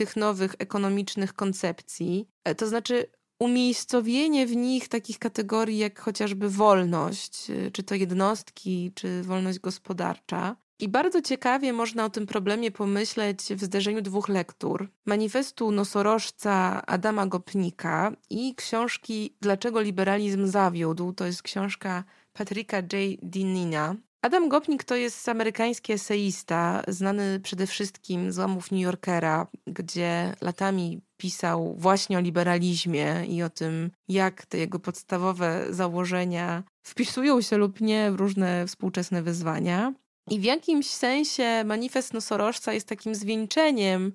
tych 0.00 0.16
nowych 0.16 0.54
ekonomicznych 0.58 1.34
koncepcji. 1.34 2.28
E, 2.44 2.54
to 2.54 2.66
znaczy 2.66 3.06
umiejscowienie 3.40 4.46
w 4.46 4.56
nich 4.56 4.88
takich 4.88 5.18
kategorii 5.18 5.78
jak 5.78 6.00
chociażby 6.00 6.50
wolność, 6.50 7.50
y, 7.50 7.70
czy 7.70 7.82
to 7.82 7.94
jednostki, 7.94 8.92
czy 8.94 9.22
wolność 9.22 9.58
gospodarcza. 9.58 10.56
I 10.78 10.88
bardzo 10.88 11.22
ciekawie 11.22 11.72
można 11.72 12.04
o 12.04 12.10
tym 12.10 12.26
problemie 12.26 12.70
pomyśleć 12.70 13.38
w 13.40 13.64
zderzeniu 13.64 14.02
dwóch 14.02 14.28
lektur: 14.28 14.88
manifestu 15.06 15.70
nosorożca 15.70 16.86
Adama 16.86 17.26
Gopnika 17.26 18.12
i 18.30 18.54
książki 18.54 19.36
Dlaczego 19.40 19.80
liberalizm 19.80 20.46
zawiódł. 20.46 21.12
To 21.12 21.26
jest 21.26 21.42
książka 21.42 22.04
Patryka 22.32 22.76
J. 22.76 22.92
Dinina. 23.22 23.96
Adam 24.22 24.48
Gopnik 24.48 24.84
to 24.84 24.96
jest 24.96 25.28
amerykański 25.28 25.92
eseista, 25.92 26.82
znany 26.88 27.40
przede 27.40 27.66
wszystkim 27.66 28.32
z 28.32 28.38
łamów 28.38 28.70
New 28.70 28.80
Yorkera, 28.80 29.46
gdzie 29.66 30.34
latami 30.40 31.00
pisał 31.16 31.74
właśnie 31.78 32.18
o 32.18 32.20
liberalizmie 32.20 33.24
i 33.28 33.42
o 33.42 33.50
tym, 33.50 33.90
jak 34.08 34.46
te 34.46 34.58
jego 34.58 34.78
podstawowe 34.78 35.66
założenia 35.70 36.62
wpisują 36.86 37.40
się 37.40 37.56
lub 37.56 37.80
nie 37.80 38.10
w 38.10 38.14
różne 38.14 38.66
współczesne 38.66 39.22
wyzwania. 39.22 39.92
I 40.30 40.40
w 40.40 40.44
jakimś 40.44 40.86
sensie 40.86 41.64
manifest 41.64 42.14
nosorożca 42.14 42.72
jest 42.72 42.88
takim 42.88 43.14
zwieńczeniem 43.14 44.12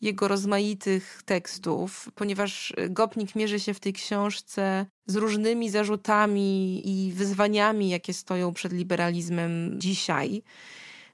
jego 0.00 0.28
rozmaitych 0.28 1.22
tekstów, 1.24 2.08
ponieważ 2.14 2.74
Gopnik 2.90 3.34
mierzy 3.34 3.60
się 3.60 3.74
w 3.74 3.80
tej 3.80 3.92
książce 3.92 4.86
z 5.06 5.16
różnymi 5.16 5.70
zarzutami 5.70 6.82
i 6.84 7.12
wyzwaniami, 7.12 7.88
jakie 7.88 8.14
stoją 8.14 8.52
przed 8.52 8.72
liberalizmem 8.72 9.80
dzisiaj. 9.80 10.42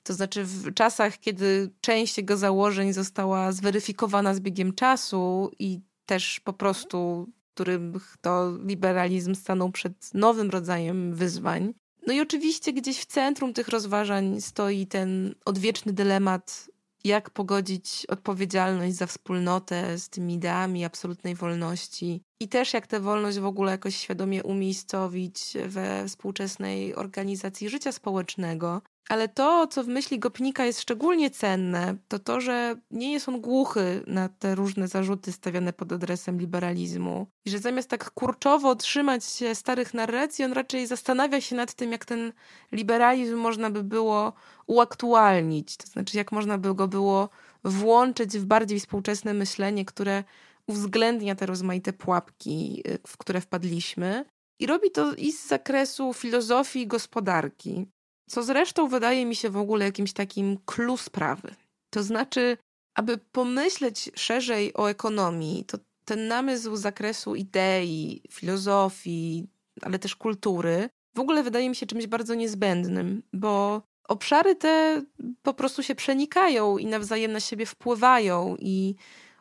To 0.02 0.14
znaczy, 0.14 0.44
w 0.44 0.74
czasach, 0.74 1.18
kiedy 1.18 1.70
część 1.80 2.18
jego 2.18 2.36
założeń 2.36 2.92
została 2.92 3.52
zweryfikowana 3.52 4.34
z 4.34 4.40
biegiem 4.40 4.74
czasu 4.74 5.50
i 5.58 5.80
też 6.06 6.40
po 6.40 6.52
prostu, 6.52 7.28
którym 7.54 8.00
to 8.20 8.58
liberalizm 8.64 9.34
stanął 9.34 9.70
przed 9.70 10.14
nowym 10.14 10.50
rodzajem 10.50 11.14
wyzwań. 11.14 11.74
No 12.06 12.12
i 12.12 12.20
oczywiście 12.20 12.72
gdzieś 12.72 12.98
w 12.98 13.06
centrum 13.06 13.52
tych 13.52 13.68
rozważań 13.68 14.40
stoi 14.40 14.86
ten 14.86 15.34
odwieczny 15.44 15.92
dylemat 15.92 16.71
jak 17.04 17.30
pogodzić 17.30 18.06
odpowiedzialność 18.08 18.94
za 18.94 19.06
wspólnotę 19.06 19.98
z 19.98 20.08
tymi 20.08 20.34
ideami 20.34 20.84
absolutnej 20.84 21.34
wolności 21.34 22.22
i 22.40 22.48
też 22.48 22.72
jak 22.72 22.86
tę 22.86 23.00
wolność 23.00 23.38
w 23.38 23.46
ogóle 23.46 23.72
jakoś 23.72 23.96
świadomie 23.96 24.42
umiejscowić 24.42 25.56
we 25.66 26.08
współczesnej 26.08 26.94
organizacji 26.94 27.68
życia 27.68 27.92
społecznego. 27.92 28.82
Ale 29.08 29.28
to, 29.28 29.66
co 29.66 29.84
w 29.84 29.88
myśli 29.88 30.18
Gopnika 30.18 30.64
jest 30.64 30.80
szczególnie 30.80 31.30
cenne, 31.30 31.96
to 32.08 32.18
to, 32.18 32.40
że 32.40 32.76
nie 32.90 33.12
jest 33.12 33.28
on 33.28 33.40
głuchy 33.40 34.02
na 34.06 34.28
te 34.28 34.54
różne 34.54 34.88
zarzuty 34.88 35.32
stawiane 35.32 35.72
pod 35.72 35.92
adresem 35.92 36.40
liberalizmu. 36.40 37.26
I 37.44 37.50
że 37.50 37.58
zamiast 37.58 37.88
tak 37.88 38.10
kurczowo 38.10 38.76
trzymać 38.76 39.24
się 39.24 39.54
starych 39.54 39.94
narracji, 39.94 40.44
on 40.44 40.52
raczej 40.52 40.86
zastanawia 40.86 41.40
się 41.40 41.56
nad 41.56 41.74
tym, 41.74 41.92
jak 41.92 42.04
ten 42.04 42.32
liberalizm 42.72 43.36
można 43.36 43.70
by 43.70 43.82
było 43.82 44.32
uaktualnić. 44.66 45.76
To 45.76 45.86
znaczy, 45.86 46.16
jak 46.16 46.32
można 46.32 46.58
by 46.58 46.74
go 46.74 46.88
było 46.88 47.28
włączyć 47.64 48.38
w 48.38 48.44
bardziej 48.44 48.80
współczesne 48.80 49.34
myślenie, 49.34 49.84
które 49.84 50.24
uwzględnia 50.66 51.34
te 51.34 51.46
rozmaite 51.46 51.92
pułapki, 51.92 52.82
y, 52.88 52.98
w 53.06 53.16
które 53.16 53.40
wpadliśmy. 53.40 54.24
I 54.58 54.66
robi 54.66 54.90
to 54.90 55.14
i 55.14 55.32
z 55.32 55.46
zakresu 55.46 56.14
filozofii 56.14 56.80
i 56.80 56.86
gospodarki, 56.86 57.86
co 58.32 58.42
zresztą 58.42 58.88
wydaje 58.88 59.26
mi 59.26 59.36
się 59.36 59.50
w 59.50 59.56
ogóle 59.56 59.84
jakimś 59.84 60.12
takim 60.12 60.58
clue 60.66 60.96
sprawy. 60.96 61.54
To 61.90 62.02
znaczy, 62.02 62.56
aby 62.94 63.18
pomyśleć 63.18 64.10
szerzej 64.14 64.74
o 64.74 64.90
ekonomii, 64.90 65.64
to 65.64 65.78
ten 66.04 66.28
namysł 66.28 66.76
zakresu 66.76 67.34
idei, 67.34 68.22
filozofii, 68.30 69.46
ale 69.82 69.98
też 69.98 70.16
kultury, 70.16 70.88
w 71.16 71.20
ogóle 71.20 71.42
wydaje 71.42 71.68
mi 71.68 71.76
się 71.76 71.86
czymś 71.86 72.06
bardzo 72.06 72.34
niezbędnym, 72.34 73.22
bo 73.32 73.82
obszary 74.08 74.56
te 74.56 75.02
po 75.42 75.54
prostu 75.54 75.82
się 75.82 75.94
przenikają 75.94 76.78
i 76.78 76.86
nawzajem 76.86 77.32
na 77.32 77.40
siebie 77.40 77.66
wpływają 77.66 78.56
i 78.58 78.94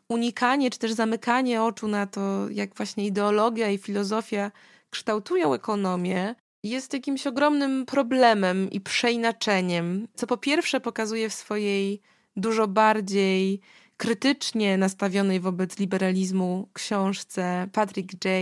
unikanie 0.09 0.69
czy 0.69 0.79
też 0.79 0.91
zamykanie 0.91 1.63
oczu 1.63 1.87
na 1.87 2.07
to, 2.07 2.49
jak 2.49 2.75
właśnie 2.75 3.05
ideologia 3.05 3.69
i 3.69 3.77
filozofia 3.77 4.51
kształtują 4.89 5.53
ekonomię, 5.53 6.35
jest 6.63 6.93
jakimś 6.93 7.27
ogromnym 7.27 7.85
problemem 7.85 8.69
i 8.71 8.81
przeinaczeniem, 8.81 10.07
co 10.15 10.27
po 10.27 10.37
pierwsze 10.37 10.79
pokazuje 10.79 11.29
w 11.29 11.33
swojej 11.33 12.01
dużo 12.35 12.67
bardziej 12.67 13.59
krytycznie 13.97 14.77
nastawionej 14.77 15.39
wobec 15.39 15.79
liberalizmu 15.79 16.69
książce 16.73 17.69
Patrick 17.71 18.13
J. 18.13 18.33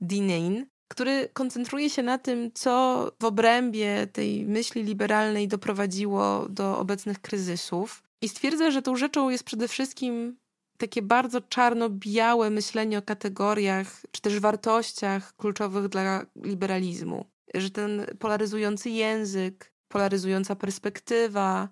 Dineen, 0.00 0.66
który 0.88 1.28
koncentruje 1.32 1.90
się 1.90 2.02
na 2.02 2.18
tym, 2.18 2.50
co 2.54 3.04
w 3.20 3.24
obrębie 3.24 4.06
tej 4.06 4.46
myśli 4.46 4.82
liberalnej 4.82 5.48
doprowadziło 5.48 6.46
do 6.48 6.78
obecnych 6.78 7.20
kryzysów. 7.20 8.02
I 8.22 8.28
stwierdza, 8.28 8.70
że 8.70 8.82
tą 8.82 8.96
rzeczą 8.96 9.30
jest 9.30 9.44
przede 9.44 9.68
wszystkim 9.68 10.36
takie 10.78 11.02
bardzo 11.02 11.40
czarno-białe 11.40 12.50
myślenie 12.50 12.98
o 12.98 13.02
kategoriach 13.02 14.02
czy 14.10 14.20
też 14.20 14.40
wartościach 14.40 15.36
kluczowych 15.36 15.88
dla 15.88 16.26
liberalizmu. 16.44 17.24
Że 17.54 17.70
ten 17.70 18.06
polaryzujący 18.18 18.90
język, 18.90 19.72
polaryzująca 19.88 20.56
perspektywa, 20.56 21.68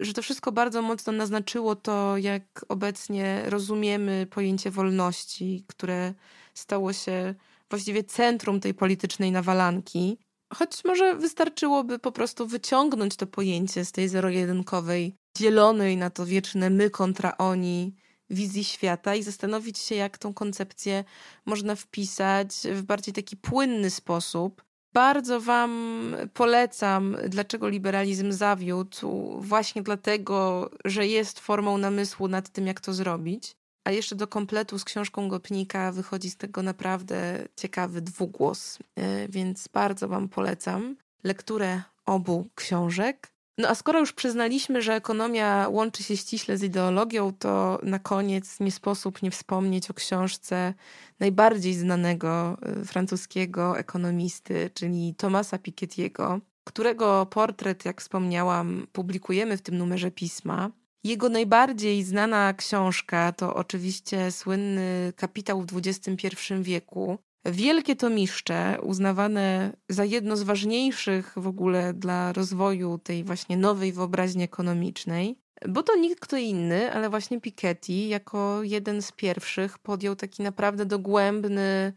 że 0.00 0.12
to 0.12 0.22
wszystko 0.22 0.52
bardzo 0.52 0.82
mocno 0.82 1.12
naznaczyło 1.12 1.76
to, 1.76 2.16
jak 2.16 2.64
obecnie 2.68 3.42
rozumiemy 3.46 4.26
pojęcie 4.30 4.70
wolności, 4.70 5.64
które 5.66 6.14
stało 6.54 6.92
się 6.92 7.34
właściwie 7.70 8.04
centrum 8.04 8.60
tej 8.60 8.74
politycznej 8.74 9.32
nawalanki. 9.32 10.18
Choć 10.54 10.84
może 10.84 11.14
wystarczyłoby 11.14 11.98
po 11.98 12.12
prostu 12.12 12.46
wyciągnąć 12.46 13.16
to 13.16 13.26
pojęcie 13.26 13.84
z 13.84 13.92
tej 13.92 14.08
zero-jedynkowej, 14.08 15.14
dzielonej 15.36 15.96
na 15.96 16.10
to 16.10 16.26
wieczne 16.26 16.70
my 16.70 16.90
kontra 16.90 17.36
oni 17.38 17.94
wizji 18.30 18.64
świata 18.64 19.14
i 19.14 19.22
zastanowić 19.22 19.78
się, 19.78 19.94
jak 19.94 20.18
tą 20.18 20.34
koncepcję 20.34 21.04
można 21.46 21.74
wpisać 21.74 22.48
w 22.74 22.82
bardziej 22.82 23.14
taki 23.14 23.36
płynny 23.36 23.90
sposób. 23.90 24.62
Bardzo 24.92 25.40
Wam 25.40 26.16
polecam, 26.34 27.16
dlaczego 27.28 27.68
liberalizm 27.68 28.32
zawiódł, 28.32 29.40
właśnie 29.40 29.82
dlatego, 29.82 30.70
że 30.84 31.06
jest 31.06 31.40
formą 31.40 31.78
namysłu 31.78 32.28
nad 32.28 32.48
tym, 32.48 32.66
jak 32.66 32.80
to 32.80 32.94
zrobić. 32.94 33.56
A 33.84 33.90
jeszcze 33.90 34.16
do 34.16 34.26
kompletu 34.26 34.78
z 34.78 34.84
książką 34.84 35.28
Gopnika 35.28 35.92
wychodzi 35.92 36.30
z 36.30 36.36
tego 36.36 36.62
naprawdę 36.62 37.48
ciekawy 37.56 38.00
dwugłos, 38.00 38.78
e, 38.96 39.28
więc 39.28 39.68
bardzo 39.68 40.08
Wam 40.08 40.28
polecam 40.28 40.96
lekturę 41.24 41.82
obu 42.06 42.48
książek. 42.54 43.32
No 43.60 43.68
a 43.68 43.74
skoro 43.74 43.98
już 43.98 44.12
przyznaliśmy, 44.12 44.82
że 44.82 44.94
ekonomia 44.94 45.68
łączy 45.68 46.02
się 46.02 46.16
ściśle 46.16 46.56
z 46.56 46.62
ideologią, 46.62 47.32
to 47.38 47.78
na 47.82 47.98
koniec 47.98 48.60
nie 48.60 48.72
sposób 48.72 49.22
nie 49.22 49.30
wspomnieć 49.30 49.90
o 49.90 49.94
książce 49.94 50.74
najbardziej 51.18 51.74
znanego 51.74 52.56
y, 52.82 52.84
francuskiego 52.84 53.78
ekonomisty, 53.78 54.70
czyli 54.74 55.14
Thomasa 55.14 55.56
Piketty'ego, 55.56 56.40
którego 56.64 57.26
portret, 57.26 57.84
jak 57.84 58.00
wspomniałam, 58.00 58.86
publikujemy 58.92 59.56
w 59.56 59.62
tym 59.62 59.78
numerze 59.78 60.10
pisma. 60.10 60.70
Jego 61.04 61.28
najbardziej 61.28 62.04
znana 62.04 62.54
książka 62.54 63.32
to 63.32 63.54
oczywiście 63.54 64.30
słynny 64.30 65.12
Kapitał 65.16 65.62
w 65.62 65.76
XXI 65.76 66.36
wieku, 66.60 67.18
Wielkie 67.44 67.96
tomiszcze, 67.96 68.78
uznawane 68.82 69.76
za 69.88 70.04
jedno 70.04 70.36
z 70.36 70.42
ważniejszych 70.42 71.32
w 71.36 71.46
ogóle 71.46 71.94
dla 71.94 72.32
rozwoju 72.32 72.98
tej 72.98 73.24
właśnie 73.24 73.56
nowej 73.56 73.92
wyobraźni 73.92 74.42
ekonomicznej, 74.42 75.38
bo 75.68 75.82
to 75.82 75.96
nikt 75.96 76.20
kto 76.20 76.36
inny, 76.36 76.92
ale 76.92 77.10
właśnie 77.10 77.40
Piketty 77.40 77.92
jako 77.92 78.62
jeden 78.62 79.02
z 79.02 79.12
pierwszych 79.12 79.78
podjął 79.78 80.16
taki 80.16 80.42
naprawdę 80.42 80.86
dogłębny, 80.86 81.92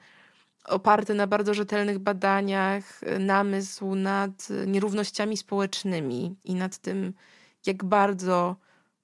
oparty 0.66 1.14
na 1.14 1.28
bardzo 1.28 1.54
rzetelnych 1.54 2.00
badaniach, 2.00 3.02
namysł 3.20 3.96
nad 3.96 4.48
nierównościami 4.68 5.38
społecznymi 5.38 6.36
i 6.44 6.56
nad 6.56 6.78
tym, 6.78 7.14
jak 7.66 7.84
bardzo 7.84 8.56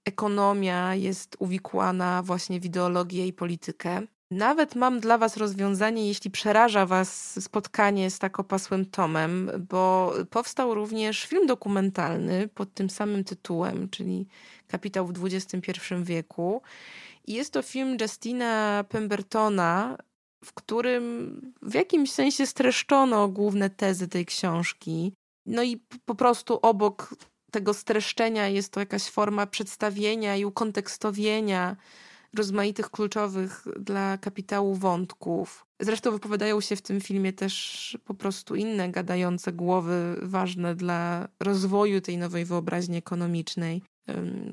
ekonomia 0.06 0.96
jest 0.96 1.36
uwikłana 1.40 2.24
właśnie 2.24 2.60
w 2.60 2.66
ideologię 2.66 3.28
i 3.28 3.34
politykę. 3.34 4.02
Nawet 4.32 4.76
mam 4.76 5.00
dla 5.00 5.18
Was 5.18 5.38
rozwiązanie, 5.38 6.08
jeśli 6.08 6.32
przeraża 6.32 6.86
Was 6.86 7.44
spotkanie 7.44 8.12
z 8.12 8.20
tak 8.20 8.40
opasłym 8.40 8.86
tomem, 8.86 9.52
bo 9.70 10.14
powstał 10.30 10.74
również 10.74 11.26
film 11.26 11.48
dokumentalny 11.48 12.48
pod 12.48 12.74
tym 12.74 12.90
samym 12.90 13.24
tytułem, 13.24 13.90
czyli 13.90 14.28
Kapitał 14.68 15.08
w 15.08 15.26
XXI 15.26 15.72
wieku. 16.04 16.62
I 17.28 17.34
jest 17.34 17.54
to 17.54 17.62
film 17.62 17.98
Justina 18.02 18.86
Pembertona, 18.90 19.98
w 20.46 20.54
którym 20.54 21.42
w 21.62 21.74
jakimś 21.74 22.12
sensie 22.12 22.48
streszczono 22.48 23.28
główne 23.28 23.70
tezy 23.70 24.08
tej 24.08 24.26
książki. 24.26 25.14
No 25.46 25.64
i 25.64 25.78
po 26.06 26.16
prostu 26.16 26.60
obok 26.62 27.16
tego 27.52 27.74
streszczenia 27.74 28.48
jest 28.48 28.74
to 28.74 28.80
jakaś 28.80 29.04
forma 29.04 29.48
przedstawienia 29.48 30.36
i 30.36 30.46
ukontekstowienia 30.46 31.76
rozmaitych 32.38 32.90
kluczowych 32.90 33.66
dla 33.80 34.18
kapitału 34.18 34.76
wątków. 34.76 35.66
Zresztą 35.80 36.12
wypowiadają 36.12 36.62
się 36.62 36.76
w 36.76 36.82
tym 36.82 37.02
filmie 37.02 37.34
też 37.34 37.98
po 38.06 38.14
prostu 38.14 38.56
inne 38.56 38.90
gadające 38.90 39.54
głowy 39.54 40.16
ważne 40.22 40.76
dla 40.76 41.28
rozwoju 41.40 42.02
tej 42.02 42.18
nowej 42.18 42.46
wyobraźni 42.46 42.98
ekonomicznej. 42.98 43.82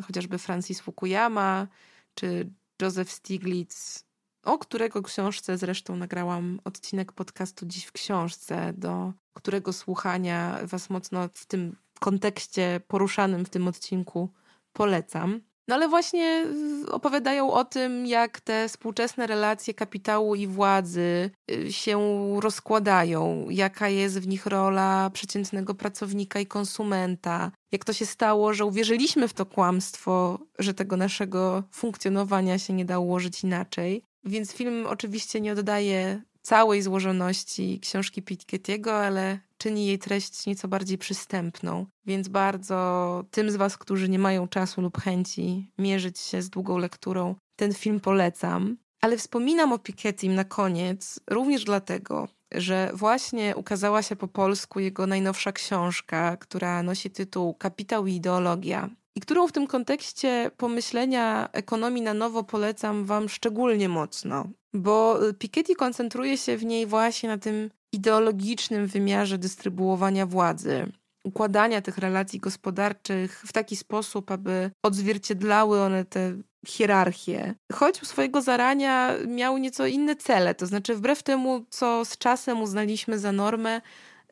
Chociażby 0.06 0.38
Francis 0.38 0.80
Fukuyama 0.80 1.66
czy 2.14 2.50
Joseph 2.82 3.10
Stiglitz, 3.10 4.04
o 4.42 4.58
którego 4.58 5.02
książce 5.02 5.58
zresztą 5.58 5.96
nagrałam 5.96 6.60
odcinek 6.64 7.12
podcastu 7.12 7.66
Dziś 7.66 7.84
w 7.84 7.92
książce, 7.92 8.72
do 8.76 9.12
którego 9.32 9.72
słuchania 9.72 10.58
Was 10.62 10.90
mocno 10.90 11.28
w 11.34 11.46
tym 11.46 11.76
kontekście 12.00 12.80
poruszanym 12.88 13.44
w 13.44 13.50
tym 13.50 13.68
odcinku 13.68 14.32
polecam. 14.72 15.40
No 15.68 15.74
ale 15.74 15.88
właśnie 15.88 16.46
opowiadają 16.88 17.52
o 17.52 17.64
tym, 17.64 18.06
jak 18.06 18.40
te 18.40 18.68
współczesne 18.68 19.26
relacje 19.26 19.74
kapitału 19.74 20.34
i 20.34 20.46
władzy 20.46 21.30
y, 21.50 21.72
się 21.72 22.00
rozkładają, 22.40 23.46
jaka 23.50 23.88
jest 23.88 24.20
w 24.20 24.26
nich 24.26 24.46
rola 24.46 25.10
przeciętnego 25.10 25.74
pracownika 25.74 26.40
i 26.40 26.46
konsumenta, 26.46 27.50
jak 27.72 27.84
to 27.84 27.92
się 27.92 28.06
stało, 28.06 28.54
że 28.54 28.64
uwierzyliśmy 28.64 29.28
w 29.28 29.34
to 29.34 29.46
kłamstwo, 29.46 30.38
że 30.58 30.74
tego 30.74 30.96
naszego 30.96 31.62
funkcjonowania 31.72 32.58
się 32.58 32.72
nie 32.72 32.84
da 32.84 32.98
ułożyć 32.98 33.44
inaczej. 33.44 34.02
Więc 34.24 34.52
film 34.52 34.86
oczywiście 34.86 35.40
nie 35.40 35.52
oddaje 35.52 36.22
całej 36.42 36.82
złożoności 36.82 37.80
książki 37.80 38.22
Piketty'ego, 38.22 38.90
ale 38.90 39.38
czyni 39.58 39.86
jej 39.86 39.98
treść 39.98 40.46
nieco 40.46 40.68
bardziej 40.68 40.98
przystępną. 40.98 41.86
Więc 42.06 42.28
bardzo 42.28 43.24
tym 43.30 43.50
z 43.50 43.56
Was, 43.56 43.78
którzy 43.78 44.08
nie 44.08 44.18
mają 44.18 44.48
czasu 44.48 44.80
lub 44.80 45.00
chęci 45.00 45.72
mierzyć 45.78 46.18
się 46.18 46.42
z 46.42 46.50
długą 46.50 46.78
lekturą, 46.78 47.34
ten 47.56 47.74
film 47.74 48.00
polecam. 48.00 48.76
Ale 49.00 49.16
wspominam 49.16 49.72
o 49.72 49.78
Pikettym 49.78 50.34
na 50.34 50.44
koniec 50.44 51.20
również 51.30 51.64
dlatego, 51.64 52.28
że 52.54 52.90
właśnie 52.94 53.56
ukazała 53.56 54.02
się 54.02 54.16
po 54.16 54.28
polsku 54.28 54.80
jego 54.80 55.06
najnowsza 55.06 55.52
książka, 55.52 56.36
która 56.36 56.82
nosi 56.82 57.10
tytuł 57.10 57.54
Kapitał 57.54 58.06
i 58.06 58.14
ideologia. 58.14 58.90
I 59.14 59.20
którą 59.20 59.48
w 59.48 59.52
tym 59.52 59.66
kontekście 59.66 60.50
pomyślenia 60.56 61.48
ekonomii 61.52 62.02
na 62.02 62.14
nowo 62.14 62.44
polecam 62.44 63.04
Wam 63.04 63.28
szczególnie 63.28 63.88
mocno, 63.88 64.48
bo 64.74 65.18
Piketty 65.38 65.74
koncentruje 65.74 66.38
się 66.38 66.56
w 66.56 66.64
niej 66.64 66.86
właśnie 66.86 67.28
na 67.28 67.38
tym 67.38 67.70
ideologicznym 67.96 68.86
wymiarze 68.86 69.38
dystrybuowania 69.38 70.26
władzy, 70.26 70.92
układania 71.24 71.82
tych 71.82 71.98
relacji 71.98 72.38
gospodarczych 72.38 73.42
w 73.46 73.52
taki 73.52 73.76
sposób, 73.76 74.30
aby 74.30 74.70
odzwierciedlały 74.82 75.80
one 75.80 76.04
te 76.04 76.36
hierarchię. 76.66 77.54
Choć 77.72 78.02
u 78.02 78.06
swojego 78.06 78.42
zarania 78.42 79.14
miał 79.26 79.58
nieco 79.58 79.86
inne 79.86 80.16
cele, 80.16 80.54
to 80.54 80.66
znaczy 80.66 80.94
wbrew 80.94 81.22
temu, 81.22 81.64
co 81.70 82.04
z 82.04 82.18
czasem 82.18 82.62
uznaliśmy 82.62 83.18
za 83.18 83.32
normę, 83.32 83.80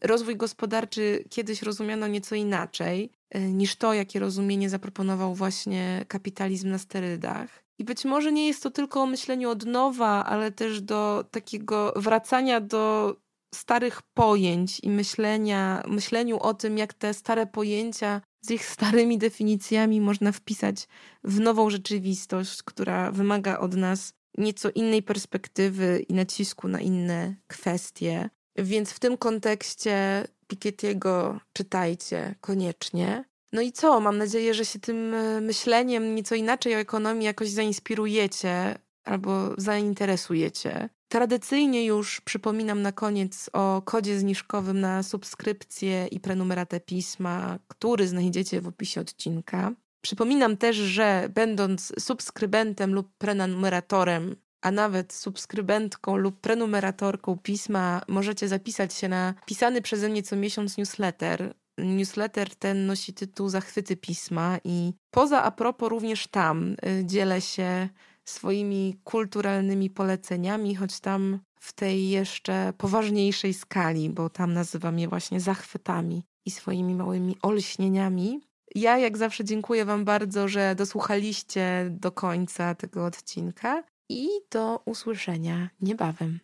rozwój 0.02 0.36
gospodarczy 0.36 1.24
kiedyś 1.30 1.62
rozumiano 1.62 2.06
nieco 2.06 2.34
inaczej 2.34 3.10
e, 3.30 3.40
niż 3.40 3.76
to, 3.76 3.94
jakie 3.94 4.18
rozumienie 4.18 4.70
zaproponował 4.70 5.34
właśnie 5.34 6.04
kapitalizm 6.08 6.70
na 6.70 6.78
sterydach. 6.78 7.64
I 7.78 7.84
być 7.84 8.04
może 8.04 8.32
nie 8.32 8.46
jest 8.46 8.62
to 8.62 8.70
tylko 8.70 9.02
o 9.02 9.06
myśleniu 9.06 9.50
od 9.50 9.66
nowa, 9.66 10.24
ale 10.24 10.52
też 10.52 10.80
do 10.80 11.24
takiego 11.30 11.92
wracania 11.96 12.60
do 12.60 13.16
starych 13.54 14.02
pojęć 14.02 14.80
i 14.80 14.90
myślenia, 14.90 15.82
myśleniu 15.86 16.38
o 16.38 16.54
tym, 16.54 16.78
jak 16.78 16.94
te 16.94 17.14
stare 17.14 17.46
pojęcia 17.46 18.20
z 18.40 18.50
ich 18.50 18.66
starymi 18.66 19.18
definicjami 19.18 20.00
można 20.00 20.32
wpisać 20.32 20.88
w 21.24 21.40
nową 21.40 21.70
rzeczywistość, 21.70 22.62
która 22.62 23.12
wymaga 23.12 23.58
od 23.58 23.74
nas 23.76 24.12
nieco 24.38 24.70
innej 24.70 25.02
perspektywy 25.02 26.04
i 26.08 26.14
nacisku 26.14 26.68
na 26.68 26.80
inne 26.80 27.36
kwestie. 27.46 28.30
Więc 28.56 28.90
w 28.90 29.00
tym 29.00 29.16
kontekście 29.18 30.24
Piketty'ego 30.48 31.38
czytajcie 31.52 32.34
koniecznie. 32.40 33.24
No 33.52 33.60
i 33.60 33.72
co? 33.72 34.00
Mam 34.00 34.18
nadzieję, 34.18 34.54
że 34.54 34.64
się 34.64 34.78
tym 34.78 35.14
e, 35.14 35.40
myśleniem 35.40 36.14
nieco 36.14 36.34
inaczej 36.34 36.74
o 36.74 36.78
ekonomii 36.78 37.24
jakoś 37.24 37.48
zainspirujecie 37.48 38.78
albo 39.04 39.54
zainteresujecie. 39.58 40.88
Tradycyjnie 41.14 41.84
już 41.84 42.20
przypominam 42.20 42.82
na 42.82 42.92
koniec 42.92 43.50
o 43.52 43.82
kodzie 43.84 44.18
zniżkowym 44.18 44.80
na 44.80 45.02
subskrypcję 45.02 46.06
i 46.06 46.20
prenumeratę 46.20 46.80
pisma, 46.80 47.58
który 47.68 48.08
znajdziecie 48.08 48.60
w 48.60 48.68
opisie 48.68 49.00
odcinka. 49.00 49.72
Przypominam 50.00 50.56
też, 50.56 50.76
że 50.76 51.28
będąc 51.34 51.92
subskrybentem 51.98 52.94
lub 52.94 53.12
prenumeratorem, 53.18 54.36
a 54.62 54.70
nawet 54.70 55.12
subskrybentką 55.12 56.16
lub 56.16 56.40
prenumeratorką 56.40 57.38
pisma, 57.38 58.02
możecie 58.08 58.48
zapisać 58.48 58.94
się 58.94 59.08
na 59.08 59.34
pisany 59.46 59.82
przeze 59.82 60.08
mnie 60.08 60.22
co 60.22 60.36
miesiąc 60.36 60.78
newsletter. 60.78 61.54
Newsletter 61.78 62.54
ten 62.54 62.86
nosi 62.86 63.14
tytuł 63.14 63.48
Zachwyty 63.48 63.96
pisma 63.96 64.58
i 64.64 64.92
poza 65.10 65.42
a 65.42 65.50
propos 65.50 65.88
również 65.88 66.26
tam 66.26 66.72
y, 66.72 67.04
dzielę 67.04 67.40
się 67.40 67.88
swoimi 68.24 68.96
kulturalnymi 69.04 69.90
poleceniami, 69.90 70.74
choć 70.74 71.00
tam 71.00 71.38
w 71.60 71.72
tej 71.72 72.08
jeszcze 72.08 72.72
poważniejszej 72.78 73.54
skali, 73.54 74.10
bo 74.10 74.30
tam 74.30 74.52
nazywam 74.52 74.98
je 74.98 75.08
właśnie 75.08 75.40
zachwytami 75.40 76.24
i 76.44 76.50
swoimi 76.50 76.94
małymi 76.94 77.36
olśnieniami. 77.42 78.40
Ja, 78.74 78.98
jak 78.98 79.16
zawsze, 79.16 79.44
dziękuję 79.44 79.84
Wam 79.84 80.04
bardzo, 80.04 80.48
że 80.48 80.74
dosłuchaliście 80.74 81.86
do 81.90 82.12
końca 82.12 82.74
tego 82.74 83.06
odcinka 83.06 83.84
i 84.08 84.28
do 84.50 84.82
usłyszenia 84.84 85.70
niebawem. 85.80 86.40